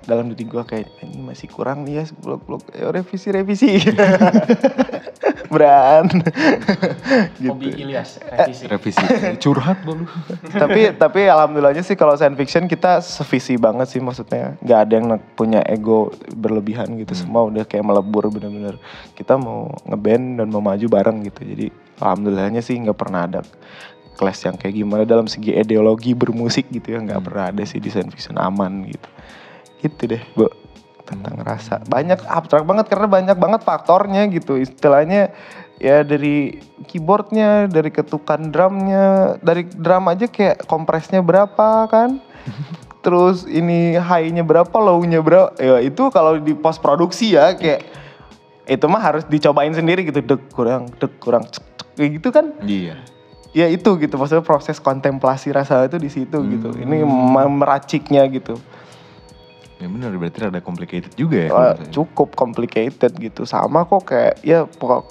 dalam 0.06 0.34
diri 0.34 0.46
gua 0.50 0.66
kayak 0.66 0.90
ini 1.06 1.22
masih 1.22 1.48
kurang 1.52 1.86
nih 1.86 2.02
ya 2.02 2.04
blok-blok 2.22 2.64
ya 2.74 2.90
revisi 2.90 3.30
revisi 3.30 3.70
beran. 5.52 6.06
Gitu. 7.38 7.52
Hobi 7.52 7.70
Ilyas, 7.76 8.18
revisi. 8.24 8.64
Revisi. 8.66 9.04
Curhat 9.44 9.84
lu. 9.84 10.08
tapi 10.56 10.96
tapi 10.96 11.28
alhamdulillahnya 11.28 11.84
sih 11.84 12.00
kalau 12.00 12.16
science 12.16 12.40
fiction 12.40 12.66
kita 12.72 13.04
sevisi 13.04 13.60
banget 13.60 13.92
sih 13.92 14.00
maksudnya. 14.00 14.56
Nggak 14.64 14.80
ada 14.88 14.94
yang 14.96 15.08
punya 15.36 15.60
ego 15.68 16.16
berlebihan 16.32 16.96
gitu. 17.04 17.14
Semua 17.14 17.46
udah 17.52 17.68
kayak 17.68 17.84
melebur 17.84 18.32
bener-bener. 18.32 18.80
Kita 19.14 19.36
mau 19.36 19.68
ngeband 19.86 20.42
dan 20.42 20.48
mau 20.48 20.64
maju 20.64 20.86
bareng 20.88 21.28
gitu. 21.28 21.44
Jadi 21.44 21.68
alhamdulillahnya 22.00 22.64
sih 22.64 22.80
nggak 22.80 22.98
pernah 22.98 23.28
ada 23.28 23.40
kelas 24.16 24.40
yang 24.48 24.56
kayak 24.56 24.76
gimana. 24.80 25.04
Dalam 25.04 25.28
segi 25.28 25.52
ideologi 25.52 26.16
bermusik 26.16 26.72
gitu 26.72 26.96
ya 26.96 27.00
nggak 27.04 27.22
pernah 27.28 27.52
ada 27.52 27.64
sih 27.68 27.84
di 27.84 27.92
science 27.92 28.16
fiction 28.16 28.40
aman 28.40 28.88
gitu 28.88 29.10
gitu 29.82 30.16
deh 30.16 30.24
bu. 30.38 30.48
Tentang 31.02 31.42
rasa 31.44 31.82
banyak 31.90 32.24
abstrak 32.24 32.64
banget 32.64 32.88
karena 32.88 33.08
banyak 33.10 33.38
banget 33.38 33.62
faktornya 33.66 34.30
gitu. 34.30 34.56
Istilahnya 34.56 35.34
ya 35.82 36.06
dari 36.06 36.62
keyboardnya 36.86 37.66
dari 37.68 37.90
ketukan 37.90 38.54
drumnya 38.54 39.36
dari 39.42 39.66
drum 39.66 40.08
aja 40.08 40.30
kayak 40.30 40.70
kompresnya 40.70 41.26
berapa 41.26 41.90
kan? 41.90 42.22
Terus 43.06 43.50
ini 43.50 43.98
high-nya 43.98 44.46
berapa 44.46 44.78
low-nya 44.78 45.26
berapa. 45.26 45.58
Ya 45.58 45.82
itu 45.82 46.14
kalau 46.14 46.38
di 46.38 46.54
post 46.54 46.80
produksi 46.86 47.34
ya 47.34 47.58
kayak 47.58 47.82
itu 48.70 48.86
mah 48.86 49.02
harus 49.02 49.26
dicobain 49.26 49.74
sendiri 49.74 50.06
gitu. 50.06 50.22
Dek 50.22 50.54
kurang 50.54 50.86
dek 51.02 51.18
kurang 51.18 51.50
cek, 51.50 51.66
cek, 51.82 51.88
kayak 51.98 52.10
gitu 52.22 52.30
kan? 52.30 52.46
Iya. 52.62 52.96
ya 53.52 53.68
itu 53.68 54.00
gitu. 54.00 54.16
Maksudnya 54.16 54.46
proses 54.46 54.80
kontemplasi 54.80 55.52
rasa 55.52 55.84
itu 55.90 55.98
di 55.98 56.08
situ 56.08 56.40
gitu. 56.46 56.72
Ini 56.78 57.04
me- 57.04 57.52
meraciknya 57.52 58.24
gitu 58.30 58.56
Ya 59.82 59.90
benar 59.90 60.14
berarti 60.14 60.46
ada 60.46 60.62
complicated 60.62 61.10
juga 61.18 61.38
ya. 61.42 61.50
Misalnya. 61.50 61.90
cukup 61.90 62.38
complicated 62.38 63.12
gitu 63.18 63.50
sama 63.50 63.82
kok 63.84 64.06
kayak 64.06 64.38
ya 64.46 64.70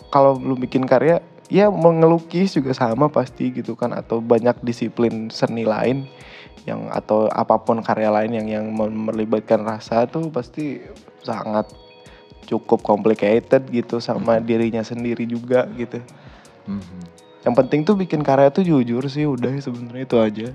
kalau 0.09 0.39
lu 0.39 0.55
bikin 0.55 0.87
karya 0.87 1.19
ya 1.51 1.67
mengelukis 1.67 2.55
juga 2.55 2.71
sama 2.71 3.11
pasti 3.11 3.51
gitu 3.51 3.75
kan 3.75 3.91
atau 3.91 4.23
banyak 4.23 4.55
disiplin 4.63 5.27
seni 5.29 5.67
lain 5.67 6.07
yang 6.63 6.87
atau 6.87 7.27
apa 7.27 7.59
pun 7.59 7.83
karya 7.83 8.15
lain 8.15 8.31
yang 8.31 8.47
yang 8.47 8.65
melibatkan 8.79 9.67
rasa 9.67 10.07
tuh 10.07 10.31
pasti 10.31 10.79
sangat 11.27 11.67
cukup 12.47 12.87
complicated 12.87 13.67
gitu 13.67 13.99
sama 13.99 14.39
dirinya 14.39 14.87
sendiri 14.87 15.27
juga 15.27 15.67
gitu 15.75 15.99
Mhm. 16.71 17.01
yang 17.43 17.55
penting 17.59 17.83
tuh 17.83 17.99
bikin 17.99 18.23
karya 18.23 18.55
tuh 18.55 18.63
jujur 18.63 19.03
sih 19.11 19.27
udah 19.27 19.51
sebenarnya 19.59 20.05
itu 20.07 20.17
aja 20.21 20.49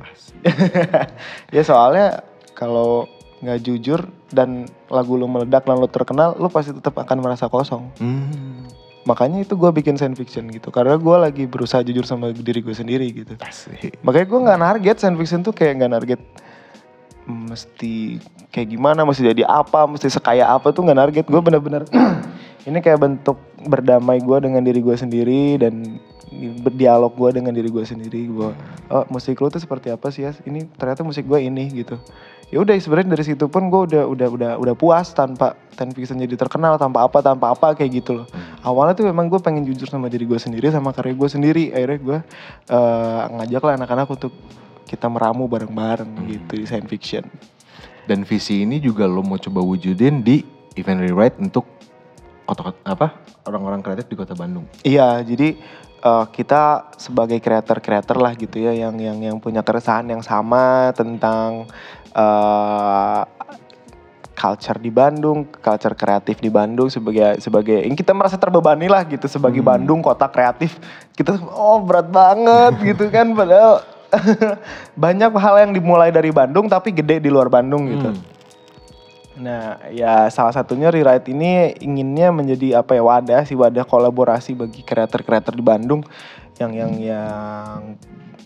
ya 1.55 1.61
soalnya 1.65 2.23
kalau 2.55 3.09
nggak 3.45 3.61
jujur 3.61 4.09
dan 4.33 4.65
lagu 4.89 5.13
lu 5.15 5.29
meledak 5.29 5.63
dan 5.69 5.77
lu 5.77 5.85
terkenal 5.85 6.33
lu 6.35 6.49
pasti 6.49 6.73
tetap 6.73 6.97
akan 6.97 7.17
merasa 7.21 7.45
kosong. 7.47 7.93
Hmm. 8.01 8.65
makanya 9.05 9.45
itu 9.45 9.53
gue 9.53 9.69
bikin 9.69 10.01
science 10.01 10.17
fiction 10.17 10.49
gitu 10.49 10.73
karena 10.73 10.97
gue 10.97 11.15
lagi 11.21 11.45
berusaha 11.45 11.85
jujur 11.85 12.09
sama 12.09 12.33
diri 12.33 12.65
gue 12.65 12.73
sendiri 12.73 13.05
gitu. 13.13 13.37
Asik. 13.37 14.01
makanya 14.01 14.25
gue 14.25 14.39
nggak 14.49 14.59
target 14.65 14.95
science 14.97 15.19
fiction 15.21 15.45
tuh 15.45 15.53
kayak 15.53 15.77
nggak 15.77 15.93
target 15.93 16.19
"Hmm, 17.29 17.53
mesti 17.53 18.17
kayak 18.49 18.73
gimana 18.73 19.05
mesti 19.05 19.29
jadi 19.29 19.45
apa 19.45 19.85
mesti 19.85 20.09
sekaya 20.09 20.49
apa 20.49 20.73
tuh 20.73 20.89
nggak 20.89 20.99
target 21.05 21.25
gue 21.29 21.41
bener-bener 21.41 21.85
ini 22.69 22.81
kayak 22.81 22.97
bentuk 22.97 23.37
berdamai 23.61 24.17
gue 24.25 24.37
dengan 24.41 24.65
diri 24.65 24.81
gue 24.81 24.97
sendiri 24.97 25.61
dan 25.61 26.01
berdialog 26.65 27.13
gue 27.15 27.39
dengan 27.39 27.53
diri 27.53 27.69
gue 27.69 27.85
sendiri. 27.85 28.27
Gue 28.27 28.51
oh 28.89 29.05
musik 29.09 29.39
lu 29.39 29.47
tuh 29.49 29.61
seperti 29.61 29.93
apa 29.93 30.09
sih 30.09 30.25
ya 30.25 30.31
ini 30.45 30.65
ternyata 30.77 31.05
musik 31.05 31.25
gue 31.25 31.39
ini 31.41 31.69
gitu 31.71 31.97
ya 32.55 32.63
udah 32.63 32.71
sebenarnya 32.79 33.19
dari 33.19 33.27
situ 33.27 33.51
pun 33.51 33.67
gue 33.67 33.81
udah 33.91 34.07
udah 34.07 34.27
udah 34.31 34.51
udah 34.55 34.75
puas 34.79 35.11
tanpa 35.11 35.59
science 35.75 35.91
fiction 35.91 36.15
jadi 36.15 36.39
terkenal 36.39 36.79
tanpa 36.79 37.03
apa 37.03 37.19
tanpa 37.19 37.51
apa 37.51 37.75
kayak 37.75 37.99
gitu 37.99 38.23
loh. 38.23 38.27
Awalnya 38.63 38.95
tuh 38.95 39.11
memang 39.11 39.27
gue 39.27 39.43
pengen 39.43 39.67
jujur 39.67 39.91
sama 39.91 40.07
diri 40.07 40.23
gue 40.23 40.39
sendiri 40.39 40.71
sama 40.71 40.95
karya 40.95 41.19
gue 41.19 41.27
sendiri. 41.27 41.75
Akhirnya 41.75 41.99
gue 41.99 42.17
eh, 42.71 43.21
ngajak 43.27 43.59
lah 43.59 43.73
anak-anak 43.75 44.07
untuk 44.07 44.31
kita 44.87 45.11
meramu 45.11 45.51
bareng-bareng 45.51 46.31
gitu 46.31 46.63
di 46.63 46.63
science 46.63 46.87
fiction. 46.87 47.27
Dan 48.07 48.23
visi 48.23 48.63
ini 48.63 48.79
juga 48.79 49.03
lo 49.03 49.19
mau 49.19 49.35
coba 49.35 49.59
wujudin 49.59 50.23
di 50.23 50.39
event 50.79 51.03
rewrite 51.03 51.35
untuk 51.43 51.67
kota 52.47 52.71
apa 52.87 53.19
orang-orang 53.43 53.83
kreatif 53.83 54.07
di 54.07 54.15
kota 54.15 54.31
Bandung. 54.31 54.63
Iya, 54.87 55.19
jadi 55.27 55.59
eh, 56.05 56.25
kita 56.29 56.93
sebagai 57.01 57.41
kreator-kreator 57.41 58.21
lah 58.21 58.37
gitu 58.37 58.61
ya 58.61 58.71
yang 58.77 58.95
yang 59.01 59.17
yang 59.17 59.37
punya 59.41 59.65
keresahan 59.65 60.05
yang 60.05 60.21
sama 60.21 60.93
tentang 60.93 61.65
eh 62.15 63.23
culture 64.35 64.77
di 64.77 64.91
Bandung, 64.91 65.47
culture 65.47 65.95
kreatif 65.95 66.43
di 66.43 66.51
Bandung 66.51 66.91
sebagai 66.91 67.39
sebagai 67.39 67.81
yang 67.81 67.95
kita 67.95 68.11
merasa 68.11 68.35
terbebani 68.35 68.91
lah 68.91 69.07
gitu 69.07 69.25
sebagai 69.31 69.63
Bandung 69.63 70.03
kota 70.03 70.27
kreatif. 70.27 70.75
Kita 71.15 71.39
oh 71.55 71.81
berat 71.81 72.11
banget 72.11 72.73
gitu 72.93 73.07
kan 73.09 73.31
padahal 73.31 73.81
banyak 75.03 75.31
hal 75.39 75.55
yang 75.65 75.71
dimulai 75.71 76.11
dari 76.11 76.29
Bandung 76.29 76.67
tapi 76.67 76.91
gede 76.91 77.23
di 77.23 77.31
luar 77.31 77.47
Bandung 77.47 77.87
gitu. 77.89 78.11
Hmm. 78.11 78.34
Nah, 79.35 79.83
ya 79.91 80.31
salah 80.31 80.55
satunya 80.55 80.87
rewrite 80.87 81.27
ini 81.27 81.75
inginnya 81.83 82.31
menjadi 82.31 82.79
apa 82.79 82.95
ya 82.95 83.03
wadah 83.03 83.41
sih 83.43 83.59
wadah 83.59 83.83
kolaborasi 83.83 84.55
bagi 84.55 84.79
kreator-kreator 84.79 85.51
di 85.51 85.63
Bandung 85.63 86.07
yang 86.55 86.71
yang 86.71 86.91
yang 86.95 87.79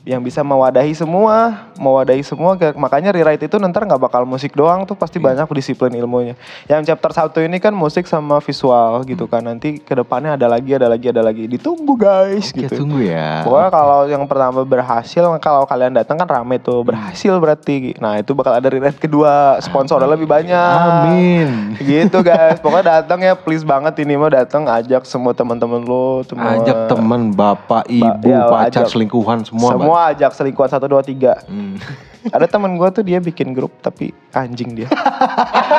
yang 0.10 0.26
bisa 0.26 0.42
mewadahi 0.42 0.90
semua, 0.98 1.70
mewadahi 1.78 2.26
semua. 2.26 2.58
Makanya 2.58 3.14
rewrite 3.14 3.46
itu 3.46 3.62
nanti 3.62 3.78
nggak 3.78 4.02
bakal 4.02 4.26
musik 4.26 4.58
doang 4.58 4.82
tuh 4.90 4.98
pasti 4.98 5.22
banyak 5.22 5.46
disiplin 5.54 5.94
ilmunya. 5.94 6.34
Yang 6.66 6.90
chapter 6.90 7.14
satu 7.14 7.38
ini 7.46 7.62
kan 7.62 7.78
musik 7.78 8.10
sama 8.10 8.42
visual 8.42 9.06
gitu 9.06 9.30
kan. 9.30 9.46
Nanti 9.46 9.78
ke 9.78 9.94
depannya 9.94 10.34
ada 10.34 10.50
lagi, 10.50 10.74
ada 10.74 10.90
lagi, 10.90 11.14
ada 11.14 11.22
lagi. 11.22 11.46
Ditunggu 11.46 11.94
guys 11.94 12.50
Oke, 12.50 12.66
gitu. 12.66 12.82
tunggu 12.82 13.06
ya. 13.06 13.46
Pokoknya 13.46 13.70
kalau 13.70 14.00
yang 14.10 14.26
pertama 14.26 14.66
berhasil, 14.66 15.22
kalau 15.38 15.70
kalian 15.70 15.94
datang 15.94 16.18
kan 16.18 16.26
rame 16.26 16.58
tuh 16.58 16.82
berhasil 16.82 17.38
berarti. 17.38 17.94
Nah 18.02 18.18
itu 18.18 18.34
bakal 18.34 18.58
ada 18.58 18.66
rewrite 18.66 18.98
kedua, 18.98 19.62
sponsornya 19.62 20.10
lebih 20.10 20.26
banyak. 20.26 21.06
Amin. 21.06 21.78
Gitu 21.78 22.18
guys, 22.34 22.58
pokoknya 22.58 23.06
datang 23.06 23.22
ya 23.22 23.38
please 23.38 23.62
banget 23.62 23.94
ini 24.02 24.18
mah 24.18 24.34
datang 24.34 24.66
ajak 24.66 25.06
semua 25.06 25.38
teman-teman 25.38 25.86
lo, 25.86 26.26
semua 26.26 26.58
Ajak 26.58 26.90
teman, 26.90 27.30
bapak, 27.30 27.86
ibu, 27.86 28.26
ya, 28.26 28.50
pacar, 28.50 28.90
ajak. 28.90 28.90
selingkuhan 28.90 29.46
semua. 29.46 29.78
semua 29.78 29.99
ajak 30.00 30.32
selingkuhan 30.32 30.72
satu 30.72 30.88
dua 30.88 31.04
tiga. 31.04 31.40
Hmm. 31.46 31.76
Ada 32.36 32.52
teman 32.52 32.76
gue 32.76 32.90
tuh 32.92 33.04
dia 33.04 33.24
bikin 33.24 33.56
grup 33.56 33.72
tapi 33.80 34.12
anjing 34.36 34.76
dia. 34.76 34.92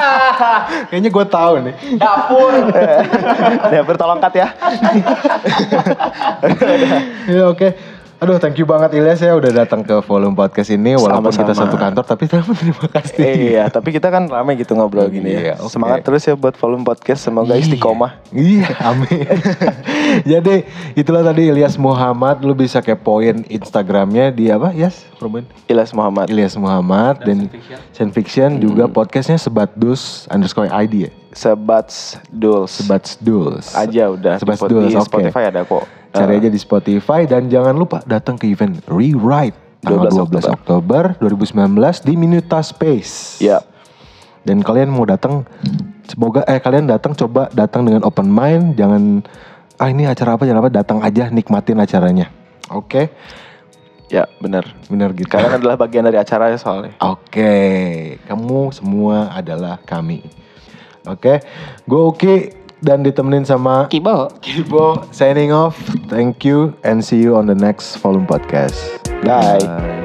Kayaknya 0.88 1.10
gue 1.12 1.26
tahu 1.28 1.54
nih. 1.68 1.74
Dapur. 2.00 2.52
ya 3.76 3.82
bertolong 3.84 4.20
kat 4.24 4.34
ya. 4.40 4.48
Ya 7.28 7.44
oke. 7.44 7.68
Aduh, 8.20 8.36
thank 8.36 8.60
you 8.60 8.68
banget 8.68 8.92
Ilyas 8.92 9.16
ya 9.18 9.32
udah 9.32 9.64
datang 9.64 9.80
ke 9.80 9.96
volume 10.04 10.36
podcast 10.36 10.68
ini 10.68 10.92
walaupun 10.92 11.32
kita 11.32 11.56
Sama-sama. 11.56 11.64
satu 11.64 11.76
kantor 11.80 12.04
tapi 12.04 12.24
terima 12.28 12.52
kasih. 12.92 13.16
iya, 13.24 13.64
tapi 13.66 13.96
kita 13.96 14.12
kan 14.12 14.28
rame 14.28 14.60
gitu 14.60 14.76
ngobrol 14.76 15.08
gini 15.08 15.32
Iya, 15.32 15.40
ya. 15.40 15.54
oke. 15.56 15.72
Semangat 15.72 16.04
terus 16.04 16.28
ya 16.28 16.36
buat 16.36 16.52
volume 16.52 16.84
podcast. 16.84 17.24
Semoga 17.24 17.56
istiqomah. 17.56 18.20
Iya, 18.28 18.76
amin. 18.84 19.24
Jadi 20.36 20.68
itulah 20.92 21.24
tadi 21.24 21.48
Ilyas 21.48 21.80
Muhammad. 21.80 22.44
Lu 22.44 22.52
bisa 22.52 22.84
kepoin 22.84 23.40
Instagramnya 23.48 24.28
di 24.28 24.52
apa? 24.52 24.76
Yes, 24.76 25.00
Ruben. 25.16 25.48
Ilyas 25.64 25.96
Muhammad. 25.96 26.28
Ilyas 26.28 26.60
Muhammad 26.60 27.24
dan, 27.24 27.48
Sen 27.96 28.12
Fiction 28.12 28.60
juga 28.60 28.84
podcastnya 28.84 29.40
Sebat 29.40 29.72
Dus 29.72 30.28
underscore 30.28 30.68
ID 30.68 31.08
ya. 31.08 31.10
Sebats 31.32 32.20
Duls. 32.28 32.68
Sebat 32.74 33.16
Dus. 33.16 33.72
aja 33.72 34.12
udah 34.12 34.36
Sebat 34.36 34.60
Dus, 34.60 34.92
di 34.92 34.98
oke. 34.98 35.08
Spotify 35.08 35.48
ada 35.48 35.64
kok. 35.64 35.88
Cari 36.10 36.32
Eh, 36.34 36.38
aja 36.42 36.50
di 36.50 36.58
Spotify 36.58 37.22
dan 37.22 37.46
jangan 37.46 37.74
lupa 37.74 38.02
datang 38.02 38.34
ke 38.34 38.50
event 38.50 38.82
Rewrite 38.90 39.54
tanggal 39.80 40.10
12 40.10 40.50
12 40.50 40.56
Oktober 40.58 41.02
2019 41.22 42.02
di 42.02 42.14
Minuta 42.18 42.58
Space. 42.60 43.38
Ya, 43.38 43.62
Dan 44.40 44.64
kalian 44.64 44.90
mau 44.90 45.04
datang 45.04 45.44
semoga 46.08 46.42
eh 46.48 46.58
kalian 46.58 46.88
datang 46.88 47.12
coba 47.12 47.46
datang 47.52 47.84
dengan 47.84 48.02
open 48.02 48.26
mind, 48.26 48.74
jangan 48.74 49.20
ah 49.76 49.88
ini 49.88 50.08
acara 50.08 50.34
apa 50.34 50.48
jangan 50.48 50.64
apa 50.66 50.72
datang 50.72 50.98
aja 51.04 51.28
nikmatin 51.28 51.76
acaranya. 51.78 52.32
Oke, 52.72 53.12
ya 54.08 54.26
benar. 54.40 54.66
benar 54.88 55.12
gitu. 55.14 55.28
Kalian 55.28 55.60
adalah 55.60 55.76
bagian 55.76 56.08
dari 56.08 56.16
acara 56.16 56.50
ya 56.50 56.58
soalnya. 56.58 56.96
Oke, 57.04 57.52
kamu 58.26 58.72
semua 58.74 59.30
adalah 59.30 59.76
kami. 59.84 60.24
Oke, 61.08 61.40
gue 61.88 62.02
Uki 62.12 62.34
dan 62.80 63.04
ditemenin 63.04 63.44
sama 63.44 63.86
Kibo. 63.92 64.28
Kibo 64.40 65.04
signing 65.12 65.52
off. 65.52 65.76
Thank 66.08 66.44
you 66.44 66.72
and 66.84 67.04
see 67.04 67.20
you 67.20 67.36
on 67.36 67.46
the 67.46 67.56
next 67.56 67.96
volume 68.00 68.26
podcast. 68.26 68.76
Bye. 69.24 69.60
Bye. 69.60 69.99